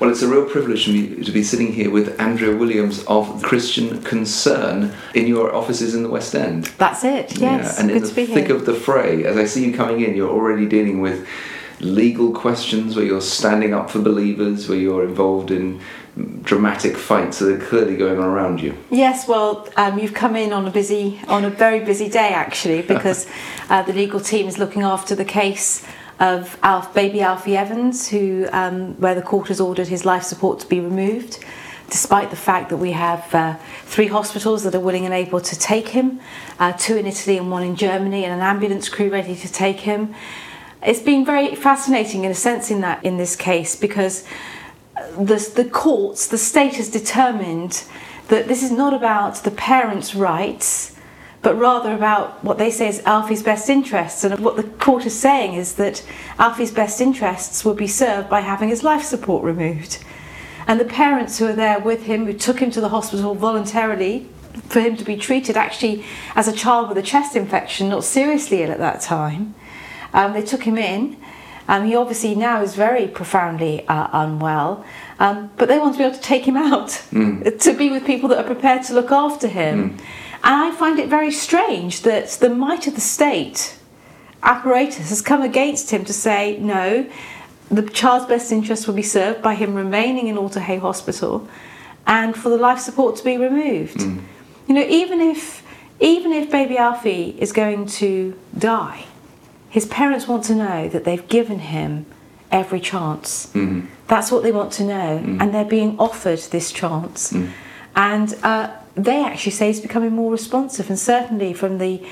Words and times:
Well, 0.00 0.10
it's 0.10 0.22
a 0.22 0.28
real 0.28 0.44
privilege 0.44 0.84
for 0.84 0.92
me 0.92 1.24
to 1.24 1.32
be 1.32 1.42
sitting 1.42 1.72
here 1.72 1.90
with 1.90 2.20
Andrea 2.20 2.56
Williams 2.56 3.02
of 3.08 3.42
Christian 3.42 4.00
Concern 4.02 4.94
in 5.12 5.26
your 5.26 5.52
offices 5.52 5.92
in 5.92 6.04
the 6.04 6.08
West 6.08 6.36
End. 6.36 6.66
That's 6.78 7.02
it, 7.02 7.36
yes. 7.36 7.74
Yeah, 7.74 7.80
and 7.80 7.88
Good 7.88 7.96
in 7.96 8.02
to 8.02 8.08
the 8.08 8.14
be 8.14 8.32
thick 8.32 8.46
here. 8.46 8.54
of 8.54 8.64
the 8.64 8.74
fray, 8.74 9.24
as 9.24 9.36
I 9.36 9.44
see 9.44 9.66
you 9.66 9.74
coming 9.76 10.02
in, 10.02 10.14
you're 10.14 10.30
already 10.30 10.66
dealing 10.66 11.00
with 11.00 11.26
legal 11.80 12.32
questions 12.32 12.94
where 12.94 13.04
you're 13.04 13.20
standing 13.20 13.74
up 13.74 13.90
for 13.90 13.98
believers, 13.98 14.68
where 14.68 14.78
you're 14.78 15.02
involved 15.02 15.50
in 15.50 15.80
dramatic 16.42 16.96
fights 16.96 17.40
that 17.40 17.52
are 17.52 17.66
clearly 17.66 17.96
going 17.96 18.20
on 18.20 18.24
around 18.24 18.60
you. 18.60 18.78
Yes, 18.90 19.26
well, 19.26 19.68
um, 19.76 19.98
you've 19.98 20.14
come 20.14 20.36
in 20.36 20.52
on 20.52 20.64
a 20.68 20.70
busy, 20.70 21.20
on 21.26 21.44
a 21.44 21.50
very 21.50 21.80
busy 21.80 22.08
day 22.08 22.28
actually, 22.28 22.82
because 22.94 23.26
uh, 23.68 23.82
the 23.82 23.92
legal 23.92 24.20
team 24.20 24.46
is 24.46 24.58
looking 24.58 24.82
after 24.82 25.16
the 25.16 25.24
case 25.24 25.84
of 26.20 26.58
Alf, 26.62 26.92
baby 26.94 27.20
Alfie 27.20 27.56
Evans, 27.56 28.08
who, 28.08 28.48
um, 28.52 28.94
where 29.00 29.14
the 29.14 29.22
court 29.22 29.48
has 29.48 29.60
ordered 29.60 29.88
his 29.88 30.04
life 30.04 30.24
support 30.24 30.60
to 30.60 30.66
be 30.66 30.80
removed, 30.80 31.38
despite 31.88 32.30
the 32.30 32.36
fact 32.36 32.70
that 32.70 32.76
we 32.76 32.92
have 32.92 33.34
uh, 33.34 33.56
three 33.84 34.08
hospitals 34.08 34.64
that 34.64 34.74
are 34.74 34.80
willing 34.80 35.04
and 35.04 35.14
able 35.14 35.40
to 35.40 35.58
take 35.58 35.88
him, 35.88 36.20
uh, 36.58 36.72
two 36.72 36.96
in 36.96 37.06
Italy 37.06 37.38
and 37.38 37.50
one 37.50 37.62
in 37.62 37.76
Germany, 37.76 38.24
and 38.24 38.34
an 38.34 38.40
ambulance 38.40 38.88
crew 38.88 39.10
ready 39.10 39.36
to 39.36 39.50
take 39.50 39.80
him. 39.80 40.14
It's 40.82 41.00
been 41.00 41.24
very 41.24 41.54
fascinating 41.54 42.24
in 42.24 42.30
a 42.30 42.36
sense 42.36 42.70
in 42.70 42.80
that 42.82 43.04
in 43.04 43.16
this 43.16 43.34
case 43.34 43.74
because 43.74 44.24
the, 45.16 45.52
the 45.54 45.68
courts, 45.68 46.26
the 46.26 46.38
state 46.38 46.76
has 46.76 46.88
determined 46.90 47.84
that 48.28 48.48
this 48.48 48.62
is 48.62 48.70
not 48.70 48.92
about 48.92 49.36
the 49.36 49.50
parents' 49.50 50.14
rights, 50.14 50.94
but 51.48 51.56
rather 51.56 51.94
about 51.94 52.44
what 52.44 52.58
they 52.58 52.70
say 52.70 52.88
is 52.88 53.00
Alfie's 53.06 53.42
best 53.42 53.70
interests. 53.70 54.22
And 54.22 54.38
what 54.40 54.56
the 54.56 54.64
court 54.64 55.06
is 55.06 55.18
saying 55.18 55.54
is 55.54 55.76
that 55.76 56.04
Alfie's 56.38 56.70
best 56.70 57.00
interests 57.00 57.64
would 57.64 57.78
be 57.78 57.86
served 57.86 58.28
by 58.28 58.40
having 58.40 58.68
his 58.68 58.84
life 58.84 59.02
support 59.02 59.42
removed. 59.42 60.04
And 60.66 60.78
the 60.78 60.84
parents 60.84 61.38
who 61.38 61.46
are 61.46 61.54
there 61.54 61.78
with 61.78 62.02
him, 62.02 62.26
who 62.26 62.34
took 62.34 62.60
him 62.60 62.70
to 62.72 62.82
the 62.82 62.90
hospital 62.90 63.34
voluntarily 63.34 64.28
for 64.68 64.80
him 64.80 64.94
to 64.98 65.04
be 65.04 65.16
treated, 65.16 65.56
actually 65.56 66.04
as 66.34 66.48
a 66.48 66.52
child 66.52 66.90
with 66.90 66.98
a 66.98 67.02
chest 67.02 67.34
infection, 67.34 67.88
not 67.88 68.04
seriously 68.04 68.62
ill 68.62 68.70
at 68.70 68.76
that 68.76 69.00
time, 69.00 69.54
um, 70.12 70.34
they 70.34 70.42
took 70.42 70.64
him 70.64 70.76
in. 70.76 71.16
Um, 71.66 71.86
he 71.86 71.96
obviously 71.96 72.34
now 72.34 72.60
is 72.60 72.74
very 72.74 73.06
profoundly 73.06 73.88
uh, 73.88 74.08
unwell, 74.12 74.84
um, 75.18 75.50
but 75.56 75.68
they 75.68 75.78
want 75.78 75.94
to 75.94 75.98
be 75.98 76.04
able 76.04 76.16
to 76.16 76.22
take 76.22 76.44
him 76.44 76.58
out 76.58 76.88
to 77.10 77.74
be 77.74 77.88
with 77.88 78.04
people 78.04 78.28
that 78.28 78.36
are 78.36 78.54
prepared 78.54 78.82
to 78.82 78.92
look 78.92 79.10
after 79.10 79.48
him. 79.48 79.96
And 80.48 80.62
I 80.62 80.74
find 80.74 80.98
it 80.98 81.10
very 81.10 81.30
strange 81.30 82.02
that 82.02 82.30
the 82.40 82.48
might 82.48 82.86
of 82.86 82.94
the 82.94 83.02
state 83.02 83.76
apparatus 84.42 85.10
has 85.10 85.20
come 85.20 85.42
against 85.42 85.90
him 85.90 86.06
to 86.06 86.12
say 86.14 86.56
no, 86.58 87.06
the 87.70 87.82
child's 87.82 88.24
best 88.24 88.50
interest 88.50 88.86
will 88.86 88.94
be 88.94 89.02
served 89.02 89.42
by 89.42 89.54
him 89.54 89.74
remaining 89.74 90.26
in 90.26 90.38
Alder 90.38 90.60
Hey 90.60 90.78
Hospital, 90.78 91.46
and 92.06 92.34
for 92.34 92.48
the 92.48 92.56
life 92.56 92.78
support 92.78 93.16
to 93.16 93.24
be 93.24 93.36
removed. 93.36 93.98
Mm. 93.98 94.22
You 94.66 94.74
know, 94.74 94.86
even 94.88 95.20
if 95.20 95.62
even 96.00 96.32
if 96.32 96.50
baby 96.50 96.78
Alfie 96.78 97.36
is 97.38 97.52
going 97.52 97.84
to 98.00 98.38
die, 98.56 99.04
his 99.68 99.84
parents 99.84 100.26
want 100.26 100.44
to 100.44 100.54
know 100.54 100.88
that 100.88 101.04
they've 101.04 101.28
given 101.28 101.58
him 101.58 102.06
every 102.50 102.80
chance. 102.80 103.48
Mm-hmm. 103.48 103.86
That's 104.06 104.32
what 104.32 104.42
they 104.44 104.52
want 104.52 104.72
to 104.74 104.84
know, 104.84 105.18
mm. 105.18 105.42
and 105.42 105.52
they're 105.52 105.66
being 105.66 105.98
offered 105.98 106.38
this 106.38 106.72
chance. 106.72 107.34
Mm. 107.34 107.50
And 107.94 108.34
uh, 108.42 108.70
they 109.04 109.24
actually 109.24 109.52
say 109.52 109.68
he's 109.68 109.80
becoming 109.80 110.12
more 110.12 110.30
responsive, 110.30 110.88
and 110.88 110.98
certainly 110.98 111.52
from 111.52 111.78
the 111.78 112.04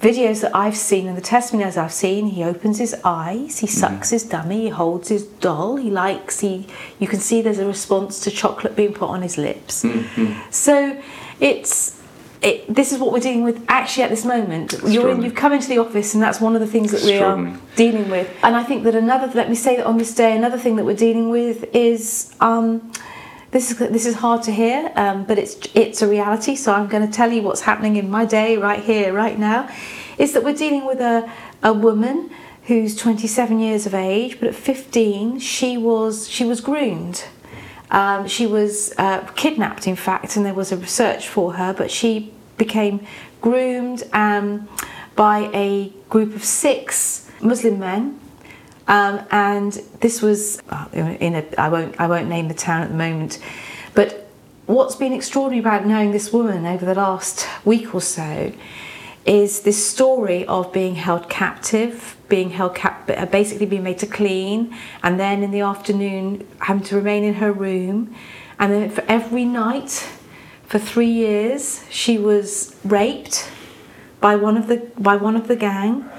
videos 0.00 0.40
that 0.40 0.56
I've 0.56 0.76
seen 0.76 1.06
and 1.06 1.16
the 1.16 1.22
testimonies 1.22 1.76
I've 1.76 1.92
seen, 1.92 2.28
he 2.28 2.42
opens 2.42 2.78
his 2.78 2.94
eyes, 3.04 3.58
he 3.58 3.66
sucks 3.66 4.10
his 4.10 4.24
dummy, 4.24 4.62
he 4.62 4.68
holds 4.70 5.08
his 5.08 5.24
doll, 5.24 5.76
he 5.76 5.90
likes, 5.90 6.40
he 6.40 6.66
you 6.98 7.06
can 7.06 7.20
see 7.20 7.42
there's 7.42 7.58
a 7.58 7.66
response 7.66 8.20
to 8.20 8.30
chocolate 8.30 8.74
being 8.74 8.94
put 8.94 9.08
on 9.10 9.20
his 9.22 9.36
lips. 9.36 9.84
So 10.50 11.00
it's 11.38 11.98
it, 12.42 12.74
this 12.74 12.90
is 12.92 12.98
what 12.98 13.12
we're 13.12 13.20
dealing 13.20 13.44
with 13.44 13.62
actually 13.68 14.04
at 14.04 14.08
this 14.08 14.24
moment. 14.24 14.72
You're 14.86 15.10
in, 15.10 15.20
you've 15.20 15.34
come 15.34 15.52
into 15.52 15.68
the 15.68 15.76
office, 15.76 16.14
and 16.14 16.22
that's 16.22 16.40
one 16.40 16.54
of 16.54 16.62
the 16.62 16.66
things 16.66 16.90
that 16.92 17.02
we 17.02 17.18
are 17.18 17.36
dealing 17.76 18.08
with. 18.08 18.34
And 18.42 18.56
I 18.56 18.62
think 18.62 18.84
that 18.84 18.94
another, 18.94 19.30
let 19.34 19.50
me 19.50 19.54
say 19.54 19.76
that 19.76 19.84
on 19.84 19.98
this 19.98 20.14
day, 20.14 20.34
another 20.34 20.56
thing 20.56 20.76
that 20.76 20.86
we're 20.86 20.96
dealing 20.96 21.28
with 21.28 21.64
is 21.74 22.34
um, 22.40 22.90
this 23.50 23.72
is 23.72 23.78
this 23.78 24.06
is 24.06 24.16
hard 24.16 24.42
to 24.44 24.52
hear, 24.52 24.92
um, 24.94 25.24
but 25.24 25.38
it's 25.38 25.56
it's 25.74 26.02
a 26.02 26.08
reality. 26.08 26.54
So 26.54 26.72
I'm 26.72 26.86
going 26.86 27.06
to 27.06 27.12
tell 27.12 27.32
you 27.32 27.42
what's 27.42 27.62
happening 27.62 27.96
in 27.96 28.08
my 28.08 28.24
day 28.24 28.56
right 28.56 28.82
here, 28.82 29.12
right 29.12 29.38
now. 29.38 29.68
Is 30.18 30.32
that 30.34 30.44
we're 30.44 30.54
dealing 30.54 30.86
with 30.86 31.00
a 31.00 31.30
a 31.62 31.72
woman 31.72 32.30
who's 32.64 32.94
27 32.94 33.58
years 33.58 33.86
of 33.86 33.94
age, 33.94 34.38
but 34.38 34.48
at 34.48 34.54
15 34.54 35.40
she 35.40 35.76
was 35.76 36.28
she 36.28 36.44
was 36.44 36.60
groomed. 36.60 37.24
Um, 37.90 38.28
she 38.28 38.46
was 38.46 38.94
uh, 38.98 39.26
kidnapped, 39.34 39.88
in 39.88 39.96
fact, 39.96 40.36
and 40.36 40.46
there 40.46 40.54
was 40.54 40.70
a 40.70 40.86
search 40.86 41.26
for 41.26 41.54
her, 41.54 41.72
but 41.72 41.90
she 41.90 42.32
became 42.56 43.04
groomed 43.40 44.04
um, 44.12 44.68
by 45.16 45.50
a 45.52 45.92
group 46.08 46.36
of 46.36 46.44
six 46.44 47.28
Muslim 47.40 47.80
men. 47.80 48.20
Um, 48.90 49.24
and 49.30 49.72
this 50.00 50.20
was 50.20 50.60
in 50.92 51.36
a 51.36 51.44
I 51.56 51.68
won't 51.68 52.00
I 52.00 52.08
won't 52.08 52.28
name 52.28 52.48
the 52.48 52.54
town 52.54 52.82
at 52.82 52.88
the 52.88 52.96
moment, 52.96 53.38
but 53.94 54.28
what's 54.66 54.96
been 54.96 55.12
extraordinary 55.12 55.60
about 55.60 55.86
knowing 55.86 56.10
this 56.10 56.32
woman 56.32 56.66
over 56.66 56.84
the 56.84 56.96
last 56.96 57.46
week 57.64 57.94
or 57.94 58.00
so 58.00 58.52
is 59.24 59.60
this 59.60 59.86
story 59.86 60.44
of 60.46 60.72
being 60.72 60.96
held 60.96 61.28
captive, 61.30 62.16
being 62.28 62.50
held 62.50 62.74
cap- 62.74 63.06
basically 63.30 63.66
being 63.66 63.84
made 63.84 63.98
to 63.98 64.08
clean, 64.08 64.74
and 65.04 65.20
then 65.20 65.44
in 65.44 65.52
the 65.52 65.60
afternoon 65.60 66.44
having 66.58 66.82
to 66.82 66.96
remain 66.96 67.22
in 67.22 67.34
her 67.34 67.52
room, 67.52 68.12
and 68.58 68.72
then 68.72 68.90
for 68.90 69.04
every 69.06 69.44
night 69.44 70.08
for 70.66 70.80
three 70.80 71.12
years 71.12 71.84
she 71.90 72.18
was 72.18 72.74
raped 72.84 73.48
by 74.20 74.34
one 74.34 74.56
of 74.56 74.66
the 74.66 74.78
by 74.98 75.14
one 75.14 75.36
of 75.36 75.46
the 75.46 75.54
gang. 75.54 76.10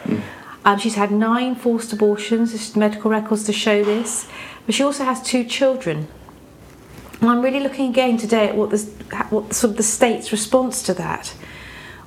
Um, 0.64 0.78
she's 0.78 0.96
had 0.96 1.12
nine 1.12 1.56
forced 1.56 1.92
abortions. 1.92 2.52
There's 2.52 2.76
medical 2.76 3.10
records 3.10 3.44
to 3.46 3.54
show 3.54 3.84
this, 3.84 4.28
but 4.66 4.76
she 4.76 4.84
also 4.84 5.04
has 5.04 5.22
two 5.22 5.44
children. 5.44 6.08
And 7.20 7.30
I'm 7.30 7.42
really 7.42 7.60
looking 7.60 7.90
again 7.90 8.18
today 8.18 8.50
at 8.50 8.56
what 8.56 8.72
what 9.30 9.54
sort 9.54 9.72
of 9.72 9.78
the 9.78 9.84
state's 9.84 10.32
response 10.32 10.84
to 10.84 10.94
that. 10.96 11.34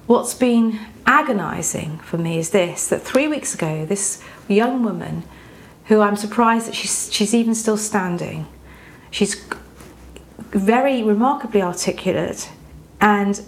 What's 0.06 0.34
been 0.34 0.80
agonising 1.06 1.98
for 1.98 2.18
me 2.18 2.38
is 2.38 2.50
this: 2.50 2.88
that 2.88 3.02
three 3.02 3.28
weeks 3.28 3.54
ago, 3.54 3.86
this 3.86 4.22
young 4.48 4.84
woman, 4.84 5.24
who 5.86 6.00
I'm 6.00 6.16
surprised 6.16 6.66
that 6.68 6.74
she's 6.74 7.12
she's 7.12 7.34
even 7.34 7.54
still 7.54 7.76
standing, 7.76 8.46
she's 9.10 9.44
very 10.50 11.02
remarkably 11.02 11.62
articulate, 11.62 12.50
and 13.00 13.42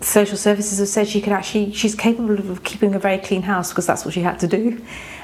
social 0.00 0.36
services 0.36 0.78
have 0.78 0.88
said 0.88 1.06
she 1.06 1.20
can 1.20 1.32
actually 1.32 1.72
she's 1.72 1.94
capable 1.94 2.38
of 2.38 2.64
keeping 2.64 2.94
a 2.94 2.98
very 2.98 3.18
clean 3.18 3.42
house 3.42 3.70
because 3.70 3.86
that's 3.86 4.04
what 4.04 4.14
she 4.14 4.22
had 4.22 4.38
to 4.40 4.48
do. 4.48 4.82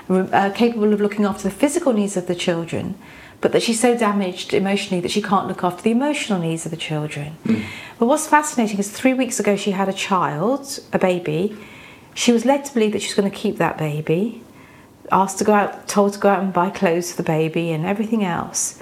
Uh, 0.09 0.51
capable 0.55 0.93
of 0.93 1.01
looking 1.01 1.25
after 1.25 1.43
the 1.43 1.51
physical 1.51 1.93
needs 1.93 2.17
of 2.17 2.27
the 2.27 2.35
children 2.35 2.97
but 3.41 3.53
that 3.53 3.63
she's 3.63 3.81
so 3.81 3.97
damaged 3.97 4.55
emotionally 4.55 5.01
that 5.01 5.11
she 5.11 5.21
can't 5.21 5.47
look 5.47 5.63
after 5.65 5.83
the 5.83 5.91
emotional 5.91 6.39
needs 6.39 6.65
of 6.65 6.71
the 6.71 6.77
children. 6.77 7.37
But 7.99 8.07
what's 8.07 8.27
fascinating 8.27 8.79
is 8.79 8.91
three 8.91 9.15
weeks 9.15 9.41
ago 9.41 9.57
she 9.57 9.73
had 9.73 9.89
a 9.89 9.93
child 9.93 10.81
a 10.93 10.99
baby. 10.99 11.57
She 12.15 12.33
was 12.33 12.45
led 12.45 12.65
to 12.65 12.75
believe 12.75 12.93
that 12.93 13.03
she's 13.03 13.15
going 13.15 13.31
to 13.31 13.37
keep 13.37 13.57
that 13.59 13.79
baby 13.79 14.43
asked 15.13 15.39
to 15.39 15.45
go 15.45 15.55
out 15.55 15.87
told 15.87 16.13
to 16.13 16.19
go 16.19 16.29
out 16.29 16.43
and 16.43 16.53
buy 16.53 16.71
clothes 16.71 17.13
for 17.13 17.19
the 17.19 17.23
baby 17.23 17.71
and 17.71 17.85
everything 17.87 18.25
else. 18.25 18.81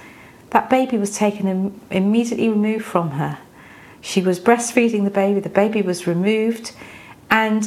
That 0.50 0.70
baby 0.70 0.98
was 0.98 1.16
taken 1.16 1.46
and 1.48 1.80
immediately 1.90 2.48
removed 2.48 2.84
from 2.84 3.12
her 3.12 3.38
she 4.04 4.20
was 4.20 4.38
breastfeeding 4.38 5.04
the 5.04 5.10
baby, 5.10 5.40
the 5.40 5.48
baby 5.48 5.80
was 5.80 6.06
removed. 6.06 6.72
And 7.30 7.66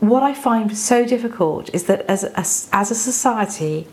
what 0.00 0.22
I 0.22 0.32
find 0.32 0.76
so 0.76 1.04
difficult 1.04 1.68
is 1.74 1.84
that 1.84 2.00
as 2.06 2.24
a, 2.24 2.38
as 2.74 2.90
a 2.90 2.94
society, 2.94 3.86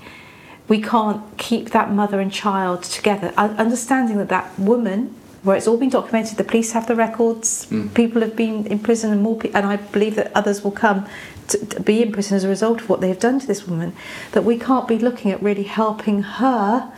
we 0.69 0.81
can't 0.81 1.21
keep 1.37 1.71
that 1.71 1.91
mother 1.91 2.21
and 2.21 2.31
child 2.31 2.83
together. 2.83 3.33
Understanding 3.35 4.17
that 4.17 4.29
that 4.29 4.57
woman, 4.57 5.13
where 5.43 5.57
it's 5.57 5.67
all 5.67 5.75
been 5.75 5.89
documented, 5.89 6.37
the 6.37 6.45
police 6.45 6.71
have 6.71 6.87
the 6.87 6.95
records, 6.95 7.67
people 7.93 8.21
have 8.21 8.37
been 8.37 8.65
in 8.67 8.79
prison, 8.79 9.11
and 9.11 9.21
more, 9.21 9.37
pe- 9.37 9.51
and 9.51 9.65
I 9.65 9.75
believe 9.75 10.15
that 10.15 10.31
others 10.33 10.63
will 10.63 10.71
come 10.71 11.05
to, 11.49 11.65
to 11.65 11.81
be 11.81 12.01
in 12.01 12.13
prison 12.13 12.37
as 12.37 12.45
a 12.45 12.49
result 12.49 12.79
of 12.79 12.87
what 12.87 13.01
they 13.01 13.09
have 13.09 13.19
done 13.19 13.39
to 13.41 13.45
this 13.45 13.67
woman. 13.67 13.91
That 14.31 14.45
we 14.45 14.57
can't 14.57 14.87
be 14.87 14.97
looking 14.97 15.31
at 15.31 15.43
really 15.43 15.63
helping 15.63 16.23
her 16.23 16.93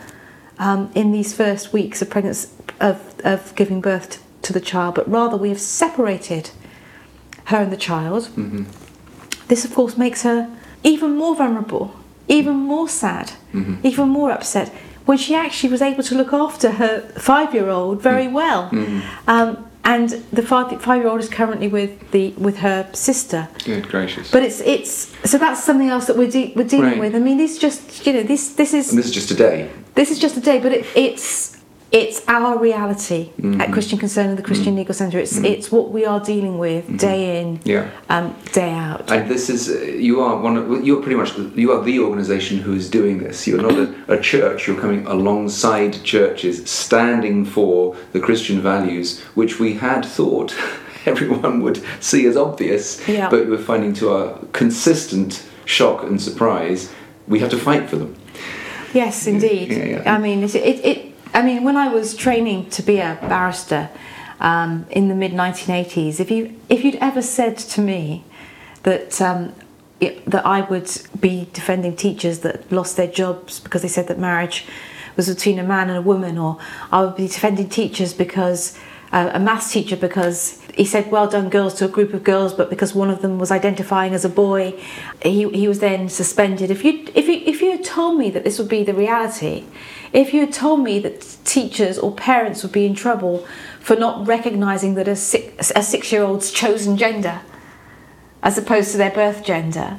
um, 0.60 0.92
in 0.94 1.10
these 1.10 1.34
first 1.34 1.72
weeks 1.72 2.00
of 2.00 2.08
pregnancy, 2.08 2.48
of, 2.78 3.20
of 3.24 3.52
giving 3.56 3.80
birth 3.80 4.22
to, 4.52 4.58
the 4.58 4.64
child, 4.64 4.94
but 4.94 5.08
rather 5.10 5.36
we 5.36 5.48
have 5.48 5.60
separated 5.60 6.50
her 7.46 7.58
and 7.58 7.72
the 7.72 7.76
child. 7.76 8.24
Mm-hmm. 8.24 8.64
This, 9.48 9.64
of 9.64 9.74
course, 9.74 9.96
makes 9.96 10.22
her 10.22 10.48
even 10.82 11.16
more 11.16 11.34
vulnerable, 11.34 11.94
even 12.28 12.54
more 12.54 12.88
sad, 12.88 13.32
mm-hmm. 13.52 13.86
even 13.86 14.08
more 14.08 14.30
upset 14.30 14.72
when 15.06 15.18
she 15.18 15.34
actually 15.34 15.70
was 15.70 15.82
able 15.82 16.02
to 16.04 16.14
look 16.14 16.32
after 16.32 16.72
her 16.72 17.00
five 17.18 17.52
year 17.54 17.68
old 17.68 18.00
very 18.00 18.26
mm-hmm. 18.26 18.34
well. 18.34 18.70
Um, 19.26 19.66
and 19.82 20.10
the 20.32 20.42
five 20.42 20.80
five 20.82 21.00
year 21.00 21.08
old 21.10 21.20
is 21.20 21.28
currently 21.28 21.66
with 21.66 22.10
the 22.10 22.30
with 22.32 22.58
her 22.58 22.88
sister. 22.92 23.48
Good 23.64 23.88
gracious. 23.88 24.30
But 24.30 24.42
it's 24.42 24.60
it's 24.60 24.92
so 25.28 25.38
that's 25.38 25.64
something 25.64 25.88
else 25.88 26.06
that 26.06 26.16
we're 26.16 26.30
de- 26.30 26.52
we're 26.54 26.68
dealing 26.68 26.90
Right. 26.90 27.00
with. 27.00 27.14
I 27.14 27.18
mean, 27.18 27.38
this 27.38 27.58
just 27.58 28.06
you 28.06 28.12
know 28.12 28.22
this 28.22 28.54
this 28.54 28.74
is 28.74 28.90
and 28.90 28.98
this 28.98 29.06
is 29.06 29.12
just 29.12 29.30
a 29.30 29.34
day. 29.34 29.70
this 29.94 30.10
is 30.10 30.18
just 30.18 30.36
a 30.36 30.40
day, 30.40 30.60
but 30.60 30.72
it, 30.72 30.86
it's 30.94 31.56
it's 31.92 32.22
our 32.28 32.58
reality 32.58 33.30
Mm-hmm. 33.40 33.60
at 33.60 33.72
Christian 33.72 33.98
Concern 33.98 34.28
and 34.30 34.38
the 34.38 34.42
Christian 34.42 34.76
Legal 34.76 34.94
Centre. 34.94 35.18
It's 35.18 35.36
it's 35.38 35.72
what 35.72 35.90
we 35.90 36.04
are 36.04 36.20
dealing 36.20 36.58
with 36.58 36.84
day 36.98 37.40
in, 37.40 37.58
Mm-hmm. 37.58 37.68
Yeah. 37.68 37.90
um, 38.08 38.34
day 38.52 38.70
out. 38.72 39.10
And 39.10 39.28
this 39.30 39.48
is 39.50 39.68
uh, 39.68 39.80
you 40.08 40.20
are 40.20 40.36
one. 40.40 40.56
Of, 40.56 40.84
you're 40.86 41.02
pretty 41.02 41.16
much 41.16 41.36
you 41.56 41.72
are 41.72 41.82
the 41.82 41.98
organisation 42.00 42.58
who 42.58 42.74
is 42.74 42.88
doing 42.90 43.18
this. 43.18 43.46
You're 43.46 43.62
not 43.62 43.74
a, 43.84 43.94
a 44.16 44.20
church. 44.20 44.66
You're 44.66 44.80
coming 44.80 45.06
alongside 45.06 45.92
churches, 46.04 46.68
standing 46.70 47.44
for 47.44 47.96
the 48.12 48.20
Christian 48.20 48.60
values, 48.62 49.20
which 49.34 49.58
we 49.58 49.74
had 49.74 50.04
thought 50.04 50.54
everyone 51.06 51.62
would 51.62 51.82
see 52.00 52.26
as 52.26 52.36
obvious. 52.36 53.06
Yeah. 53.08 53.28
But 53.30 53.48
we're 53.48 53.58
finding 53.72 53.94
to 53.94 54.10
our 54.10 54.38
consistent 54.52 55.44
shock 55.64 56.02
and 56.02 56.20
surprise, 56.20 56.92
we 57.26 57.38
have 57.40 57.50
to 57.50 57.58
fight 57.58 57.88
for 57.90 57.96
them. 57.96 58.14
Yes, 58.92 59.26
indeed. 59.26 59.70
yeah. 59.70 60.14
I 60.14 60.18
mean, 60.18 60.42
it, 60.42 60.54
it, 60.54 60.84
it. 60.84 61.09
I 61.32 61.42
mean, 61.42 61.62
when 61.62 61.76
I 61.76 61.88
was 61.88 62.14
training 62.14 62.70
to 62.70 62.82
be 62.82 62.98
a 62.98 63.18
barrister 63.22 63.88
um, 64.40 64.86
in 64.90 65.08
the 65.08 65.14
mid 65.14 65.32
1980s, 65.32 66.18
if 66.18 66.30
you 66.30 66.58
if 66.68 66.84
you'd 66.84 66.96
ever 66.96 67.22
said 67.22 67.56
to 67.58 67.80
me 67.80 68.24
that 68.82 69.20
um, 69.20 69.54
it, 70.00 70.24
that 70.28 70.44
I 70.44 70.62
would 70.62 70.90
be 71.20 71.48
defending 71.52 71.94
teachers 71.94 72.40
that 72.40 72.70
lost 72.72 72.96
their 72.96 73.06
jobs 73.06 73.60
because 73.60 73.82
they 73.82 73.88
said 73.88 74.08
that 74.08 74.18
marriage 74.18 74.66
was 75.16 75.28
between 75.28 75.58
a 75.58 75.62
man 75.62 75.88
and 75.88 75.98
a 75.98 76.02
woman, 76.02 76.36
or 76.36 76.58
I 76.90 77.02
would 77.02 77.16
be 77.16 77.28
defending 77.28 77.68
teachers 77.68 78.12
because 78.12 78.76
uh, 79.12 79.30
a 79.32 79.38
maths 79.38 79.72
teacher 79.72 79.96
because 79.96 80.60
he 80.74 80.84
said 80.84 81.10
well 81.10 81.28
done 81.28 81.48
girls 81.48 81.74
to 81.74 81.84
a 81.84 81.88
group 81.88 82.14
of 82.14 82.22
girls 82.22 82.54
but 82.54 82.70
because 82.70 82.94
one 82.94 83.10
of 83.10 83.22
them 83.22 83.40
was 83.40 83.50
identifying 83.50 84.14
as 84.14 84.24
a 84.24 84.28
boy 84.28 84.70
he, 85.20 85.48
he 85.50 85.68
was 85.68 85.80
then 85.80 86.08
suspended. 86.08 86.70
If 86.70 86.84
you 86.84 87.06
if 87.14 87.28
you 87.28 87.42
if 87.46 87.60
you 87.60 87.70
had 87.72 87.84
told 87.84 88.18
me 88.18 88.30
that 88.30 88.44
this 88.44 88.58
would 88.58 88.68
be 88.68 88.82
the 88.82 88.94
reality 88.94 89.64
if 90.12 90.34
you 90.34 90.40
had 90.40 90.52
told 90.52 90.80
me 90.80 90.98
that 91.00 91.36
teachers 91.44 91.98
or 91.98 92.12
parents 92.12 92.62
would 92.62 92.72
be 92.72 92.86
in 92.86 92.94
trouble 92.94 93.46
for 93.80 93.96
not 93.96 94.26
recognizing 94.26 94.94
that 94.94 95.08
a 95.08 95.16
six, 95.16 95.72
a 95.74 95.82
6 95.82 96.12
year 96.12 96.22
old's 96.22 96.50
chosen 96.50 96.96
gender 96.96 97.40
as 98.42 98.56
opposed 98.58 98.90
to 98.92 98.96
their 98.96 99.10
birth 99.10 99.44
gender 99.44 99.98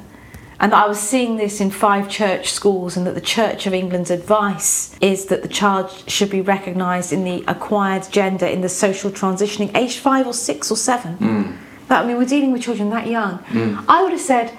and 0.62 0.70
that 0.70 0.84
I 0.84 0.86
was 0.86 1.00
seeing 1.00 1.38
this 1.38 1.60
in 1.60 1.72
five 1.72 2.08
church 2.08 2.52
schools, 2.52 2.96
and 2.96 3.04
that 3.04 3.16
the 3.16 3.20
Church 3.20 3.66
of 3.66 3.74
England's 3.74 4.12
advice 4.12 4.96
is 5.00 5.26
that 5.26 5.42
the 5.42 5.48
child 5.48 5.90
should 6.06 6.30
be 6.30 6.40
recognised 6.40 7.12
in 7.12 7.24
the 7.24 7.42
acquired 7.48 8.06
gender 8.12 8.46
in 8.46 8.60
the 8.60 8.68
social 8.68 9.10
transitioning, 9.10 9.76
aged 9.76 9.98
five 9.98 10.24
or 10.24 10.32
six 10.32 10.70
or 10.70 10.76
seven. 10.76 11.14
Hmm. 11.14 11.56
That 11.88 12.04
I 12.04 12.06
mean, 12.06 12.16
we're 12.16 12.26
dealing 12.26 12.52
with 12.52 12.62
children 12.62 12.90
that 12.90 13.08
young. 13.08 13.38
Hmm. 13.38 13.80
I 13.88 14.04
would 14.04 14.12
have 14.12 14.20
said, 14.20 14.56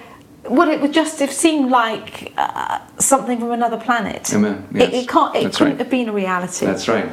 well, 0.48 0.68
it 0.68 0.80
would 0.80 0.92
just 0.92 1.18
have 1.20 1.32
seemed 1.32 1.70
like 1.70 2.32
uh, 2.36 2.80
something 2.98 3.38
from 3.38 3.52
another 3.52 3.78
planet. 3.78 4.32
Amen. 4.34 4.66
It, 4.74 4.92
Yes. 4.92 5.04
it 5.04 5.08
can't. 5.08 5.34
It 5.36 5.42
That's 5.44 5.56
couldn't 5.58 5.72
right. 5.74 5.78
have 5.80 5.90
been 5.90 6.08
a 6.08 6.12
reality. 6.12 6.66
That's 6.66 6.88
right. 6.88 7.08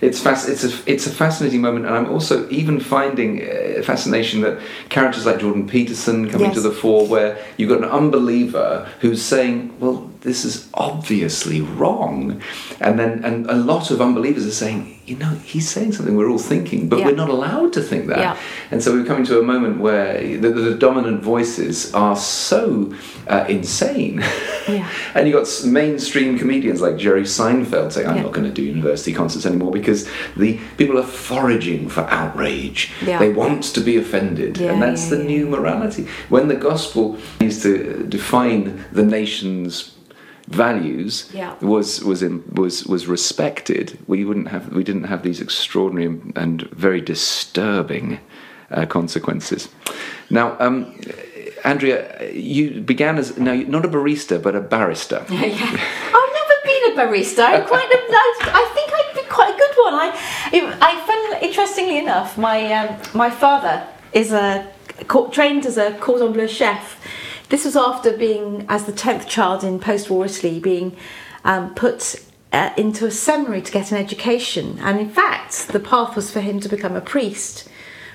It's 0.00 0.20
fas- 0.20 0.48
It's 0.48 0.62
a 0.62 0.70
it's 0.86 1.06
a 1.08 1.10
fascinating 1.10 1.60
moment, 1.60 1.84
and 1.86 1.94
I'm 1.96 2.08
also 2.08 2.48
even 2.50 2.78
finding 2.78 3.42
uh, 3.42 3.82
fascination 3.82 4.42
that 4.42 4.60
characters 4.90 5.26
like 5.26 5.40
Jordan 5.40 5.66
Peterson 5.66 6.30
coming 6.30 6.46
Yes. 6.48 6.54
to 6.54 6.60
the 6.60 6.70
fore, 6.70 7.04
where 7.08 7.36
you've 7.56 7.68
got 7.68 7.78
an 7.78 7.90
unbeliever 7.90 8.88
who's 9.00 9.20
saying, 9.22 9.74
"Well, 9.80 10.08
this 10.20 10.44
is 10.44 10.68
obviously 10.74 11.62
wrong," 11.62 12.40
and 12.80 12.96
then 12.96 13.24
and 13.24 13.50
a 13.50 13.56
lot 13.56 13.90
of 13.90 14.00
unbelievers 14.00 14.46
are 14.46 14.52
saying, 14.52 14.97
"You 15.08 15.16
know, 15.16 15.32
he's 15.52 15.68
saying 15.68 15.92
something 15.92 16.16
we're 16.16 16.30
all 16.30 16.38
thinking, 16.38 16.88
but 16.88 16.98
Yeah. 16.98 17.06
we're 17.06 17.14
not 17.24 17.30
allowed 17.30 17.72
to 17.74 17.82
think 17.82 18.06
that." 18.08 18.18
Yeah. 18.18 18.36
And 18.70 18.82
so 18.82 18.92
we're 18.94 19.04
coming 19.04 19.24
to 19.26 19.38
a 19.38 19.42
moment 19.42 19.80
where 19.80 20.12
the, 20.44 20.50
the 20.50 20.74
dominant 20.74 21.22
voices 21.22 21.92
are 21.94 22.16
so 22.16 22.92
uh, 23.26 23.44
insane. 23.48 24.22
Yeah. 24.68 24.86
and 25.14 25.26
you've 25.26 25.34
got 25.42 25.48
mainstream 25.66 26.38
comedians 26.38 26.82
like 26.82 26.98
Jerry 26.98 27.22
Seinfeld 27.22 27.90
saying, 27.92 28.06
"I'm 28.06 28.22
not 28.22 28.32
going 28.32 28.46
to 28.46 28.52
do 28.52 28.62
university 28.62 29.14
concerts 29.14 29.46
anymore 29.46 29.72
because 29.72 30.06
the 30.36 30.60
people 30.76 30.98
are 30.98 31.10
foraging 31.28 31.88
for 31.88 32.02
outrage. 32.02 32.90
They 33.02 33.30
want 33.32 33.62
to 33.76 33.80
be 33.80 33.96
offended, 33.96 34.60
and 34.60 34.82
that's 34.82 35.08
the 35.08 35.16
new 35.32 35.46
morality. 35.46 36.06
When 36.28 36.48
the 36.48 36.54
gospel 36.56 37.16
used 37.40 37.62
to 37.62 38.04
define 38.08 38.84
the 38.92 39.04
nation's 39.04 39.94
values 40.48 41.30
Yeah. 41.34 41.54
was 41.60 42.02
was 42.04 42.22
in, 42.22 42.42
was 42.54 42.84
was 42.86 43.06
respected 43.06 43.98
we 44.06 44.24
wouldn't 44.24 44.48
have 44.48 44.72
we 44.72 44.82
didn't 44.82 45.04
have 45.04 45.22
these 45.22 45.40
extraordinary 45.40 46.20
and 46.36 46.62
very 46.72 47.00
disturbing 47.00 48.18
uh, 48.70 48.86
consequences 48.86 49.68
now 50.30 50.56
um, 50.60 50.98
Andrea 51.64 52.30
you 52.32 52.80
began 52.80 53.18
as 53.18 53.36
now 53.38 53.54
not 53.54 53.84
a 53.84 53.88
barista 53.88 54.42
but 54.42 54.54
a 54.54 54.60
barrister 54.60 55.24
Yeah. 55.30 55.70
I've 56.18 56.32
never 56.40 56.56
been 56.70 56.84
a 56.92 56.94
barista. 57.00 57.44
I 57.44 57.60
quite, 57.60 57.88
I, 57.90 58.26
I 58.62 58.64
think 58.74 58.88
I'd 58.98 59.14
be 59.22 59.28
quite 59.28 59.54
a 59.54 59.58
good 59.58 59.74
one. 59.84 59.94
I, 59.94 60.08
I 60.80 60.92
interestingly 61.58 61.98
enough, 61.98 62.36
my 62.38 62.72
um, 62.72 62.96
my 63.14 63.30
father 63.30 63.86
is 64.12 64.32
a 64.32 64.66
trained 65.32 65.66
as 65.66 65.78
a 65.78 65.92
cordon 65.98 66.32
bleu 66.32 66.48
chef. 66.48 66.97
This 67.48 67.64
was 67.64 67.76
after 67.76 68.16
being, 68.16 68.66
as 68.68 68.84
the 68.84 68.92
tenth 68.92 69.26
child 69.26 69.64
in 69.64 69.78
post-war 69.78 70.26
Italy, 70.26 70.60
being 70.60 70.96
um, 71.44 71.74
put 71.74 72.22
uh, 72.52 72.70
into 72.76 73.06
a 73.06 73.10
seminary 73.10 73.62
to 73.62 73.72
get 73.72 73.90
an 73.90 73.98
education, 73.98 74.78
and 74.80 74.98
in 75.00 75.08
fact, 75.08 75.68
the 75.68 75.80
path 75.80 76.14
was 76.14 76.30
for 76.30 76.40
him 76.40 76.60
to 76.60 76.68
become 76.68 76.94
a 76.94 77.00
priest. 77.00 77.68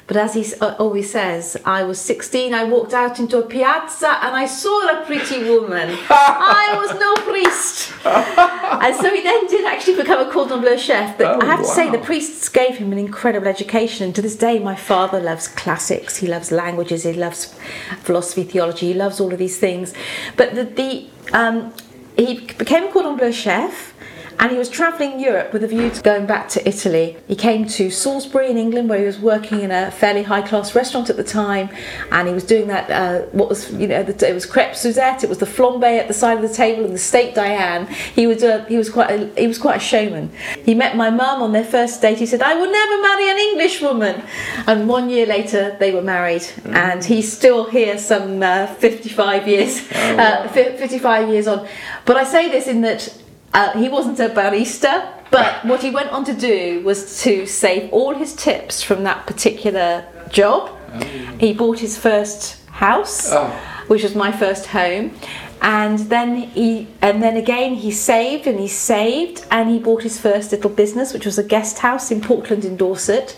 But 0.05 0.17
as 0.17 0.33
he 0.33 0.45
uh, 0.59 0.75
always 0.79 1.11
says, 1.11 1.55
I 1.65 1.83
was 1.83 1.99
16, 1.99 2.53
I 2.53 2.65
walked 2.65 2.93
out 2.93 3.19
into 3.19 3.37
a 3.37 3.43
piazza 3.43 4.09
and 4.21 4.35
I 4.35 4.45
saw 4.45 5.01
a 5.01 5.05
pretty 5.05 5.43
woman. 5.49 5.97
I 6.09 6.75
was 6.77 6.99
no 6.99 7.13
priest. 7.31 7.93
and 8.05 8.95
so 8.97 9.15
he 9.15 9.21
then 9.21 9.47
did 9.47 9.65
actually 9.65 9.95
become 9.95 10.27
a 10.27 10.29
cordon 10.29 10.59
bleu 10.59 10.77
chef. 10.77 11.17
But 11.17 11.27
Oh, 11.27 11.39
I 11.41 11.45
have 11.45 11.59
to 11.59 11.65
say, 11.65 11.89
the 11.89 11.99
priests 11.99 12.49
gave 12.49 12.77
him 12.77 12.91
an 12.91 12.99
incredible 12.99 13.47
education. 13.47 14.05
And 14.07 14.15
to 14.15 14.21
this 14.21 14.35
day, 14.35 14.59
my 14.59 14.75
father 14.75 15.21
loves 15.21 15.47
classics, 15.47 16.17
he 16.17 16.27
loves 16.27 16.51
languages, 16.51 17.03
he 17.03 17.13
loves 17.13 17.55
philosophy, 18.01 18.43
theology, 18.43 18.87
he 18.87 18.93
loves 18.93 19.19
all 19.21 19.31
of 19.31 19.39
these 19.39 19.57
things. 19.57 19.93
But 20.35 20.55
the, 20.55 20.65
the 20.65 21.07
um, 21.31 21.73
he 22.17 22.41
became 22.57 22.83
a 22.89 22.91
cordon 22.91 23.15
bleu 23.15 23.31
chef 23.31 23.92
and 24.39 24.51
he 24.51 24.57
was 24.57 24.69
travelling 24.69 25.19
Europe 25.19 25.53
with 25.53 25.63
a 25.63 25.67
view 25.67 25.89
to 25.89 26.01
going 26.01 26.25
back 26.25 26.49
to 26.49 26.67
Italy. 26.67 27.17
He 27.27 27.35
came 27.35 27.65
to 27.67 27.89
Salisbury 27.89 28.49
in 28.49 28.57
England, 28.57 28.89
where 28.89 28.99
he 28.99 29.05
was 29.05 29.19
working 29.19 29.61
in 29.61 29.71
a 29.71 29.91
fairly 29.91 30.23
high 30.23 30.41
class 30.41 30.75
restaurant 30.75 31.09
at 31.09 31.17
the 31.17 31.23
time, 31.23 31.69
and 32.11 32.27
he 32.27 32.33
was 32.33 32.43
doing 32.43 32.67
that. 32.67 32.89
Uh, 32.89 33.25
what 33.31 33.49
was 33.49 33.71
you 33.73 33.87
know, 33.87 34.03
the, 34.03 34.29
it 34.29 34.33
was 34.33 34.45
crepe 34.45 34.75
Suzette, 34.75 35.23
it 35.23 35.29
was 35.29 35.37
the 35.39 35.45
flambe 35.45 35.99
at 35.99 36.07
the 36.07 36.13
side 36.13 36.37
of 36.37 36.47
the 36.47 36.53
table, 36.55 36.85
and 36.85 36.93
the 36.93 36.99
steak 36.99 37.35
Diane. 37.35 37.87
He 37.87 38.27
was 38.27 38.43
uh, 38.43 38.65
he 38.65 38.77
was 38.77 38.89
quite 38.89 39.09
a, 39.11 39.29
he 39.39 39.47
was 39.47 39.57
quite 39.57 39.77
a 39.77 39.79
showman. 39.79 40.31
He 40.63 40.73
met 40.73 40.95
my 40.95 41.09
mum 41.09 41.41
on 41.41 41.51
their 41.51 41.63
first 41.63 42.01
date. 42.01 42.19
He 42.19 42.25
said, 42.25 42.41
"I 42.41 42.53
will 42.55 42.71
never 42.71 43.01
marry 43.01 43.29
an 43.29 43.37
English 43.37 43.81
woman," 43.81 44.23
and 44.67 44.87
one 44.87 45.09
year 45.09 45.25
later 45.25 45.75
they 45.79 45.91
were 45.91 46.01
married, 46.01 46.45
and 46.65 47.03
he's 47.03 47.31
still 47.31 47.69
here 47.69 47.97
some 47.97 48.43
uh, 48.43 48.67
55 48.67 49.47
years, 49.47 49.91
uh, 49.91 50.47
fi- 50.53 50.75
55 50.77 51.29
years 51.29 51.47
on. 51.47 51.67
But 52.05 52.17
I 52.17 52.23
say 52.23 52.49
this 52.49 52.67
in 52.67 52.81
that. 52.81 53.19
Uh, 53.53 53.71
he 53.77 53.87
wasn't 53.89 54.19
a 54.19 54.29
barista, 54.29 55.09
but 55.29 55.63
what 55.65 55.81
he 55.81 55.89
went 55.89 56.11
on 56.11 56.23
to 56.25 56.33
do 56.33 56.81
was 56.83 57.21
to 57.23 57.45
save 57.45 57.91
all 57.91 58.13
his 58.15 58.35
tips 58.35 58.81
from 58.83 59.03
that 59.03 59.25
particular 59.27 60.05
job. 60.29 60.69
He 61.39 61.53
bought 61.53 61.79
his 61.79 61.97
first 61.97 62.57
house, 62.69 63.31
Oh. 63.31 63.47
which 63.87 64.03
was 64.03 64.15
my 64.15 64.31
first 64.31 64.67
home, 64.67 65.11
and 65.61 65.97
then 66.09 66.35
he 66.35 66.87
and 67.01 67.23
then 67.23 67.37
again 67.37 67.73
he 67.75 67.89
saved 67.91 68.47
and 68.47 68.59
he 68.59 68.67
saved 68.67 69.45
and 69.49 69.69
he 69.69 69.79
bought 69.79 70.03
his 70.03 70.19
first 70.19 70.51
little 70.51 70.69
business, 70.69 71.13
which 71.13 71.25
was 71.25 71.37
a 71.39 71.43
guest 71.43 71.79
house 71.79 72.11
in 72.11 72.21
Portland 72.21 72.65
in 72.65 72.75
Dorset, 72.77 73.35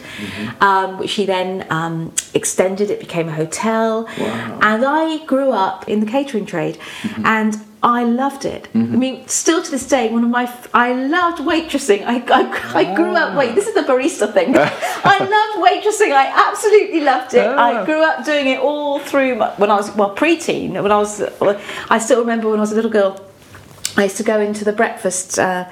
um, 0.59 0.97
which 0.97 1.13
he 1.13 1.25
then 1.25 1.65
um, 1.69 2.13
extended. 2.33 2.89
It 2.89 2.99
became 2.99 3.27
a 3.29 3.33
hotel, 3.33 4.07
Wow. 4.19 4.59
and 4.61 4.83
I 4.85 5.23
grew 5.25 5.51
up 5.51 5.87
in 5.87 5.99
the 5.99 6.05
catering 6.07 6.45
trade, 6.45 6.77
and 7.23 7.57
I 7.87 8.03
loved 8.03 8.45
it. 8.45 8.67
I 8.73 8.79
mean, 8.79 9.27
still 9.27 9.61
to 9.61 9.69
this 9.69 9.87
day, 9.87 10.09
one 10.09 10.23
of 10.23 10.31
my 10.31 10.45
f- 10.45 10.67
I 10.73 10.91
loved 10.93 11.37
waitressing. 11.39 12.03
I, 12.03 12.15
I, 12.39 12.79
I 12.81 12.95
grew 12.95 13.13
up. 13.15 13.37
Wait, 13.37 13.53
this 13.53 13.67
is 13.67 13.75
the 13.75 13.81
barista 13.81 14.33
thing. 14.33 14.55
I 14.57 15.17
loved 15.19 15.55
waitressing. 15.65 16.11
I 16.11 16.25
absolutely 16.49 17.01
loved 17.01 17.35
it. 17.35 17.45
Ah. 17.45 17.81
I 17.81 17.85
grew 17.85 18.01
up 18.03 18.25
doing 18.25 18.47
it 18.47 18.59
all 18.59 18.97
through 18.97 19.35
my, 19.35 19.49
when 19.57 19.69
I 19.69 19.75
was 19.75 19.95
well 19.95 20.15
preteen. 20.15 20.73
When 20.81 20.91
I 20.91 20.97
was, 20.97 21.21
I 21.89 21.99
still 21.99 22.21
remember 22.21 22.49
when 22.49 22.57
I 22.57 22.61
was 22.61 22.71
a 22.71 22.75
little 22.75 22.89
girl. 22.99 23.21
I 23.97 24.03
used 24.03 24.17
to 24.17 24.23
go 24.23 24.39
into 24.39 24.65
the 24.65 24.73
breakfast 24.73 25.37
uh, 25.37 25.65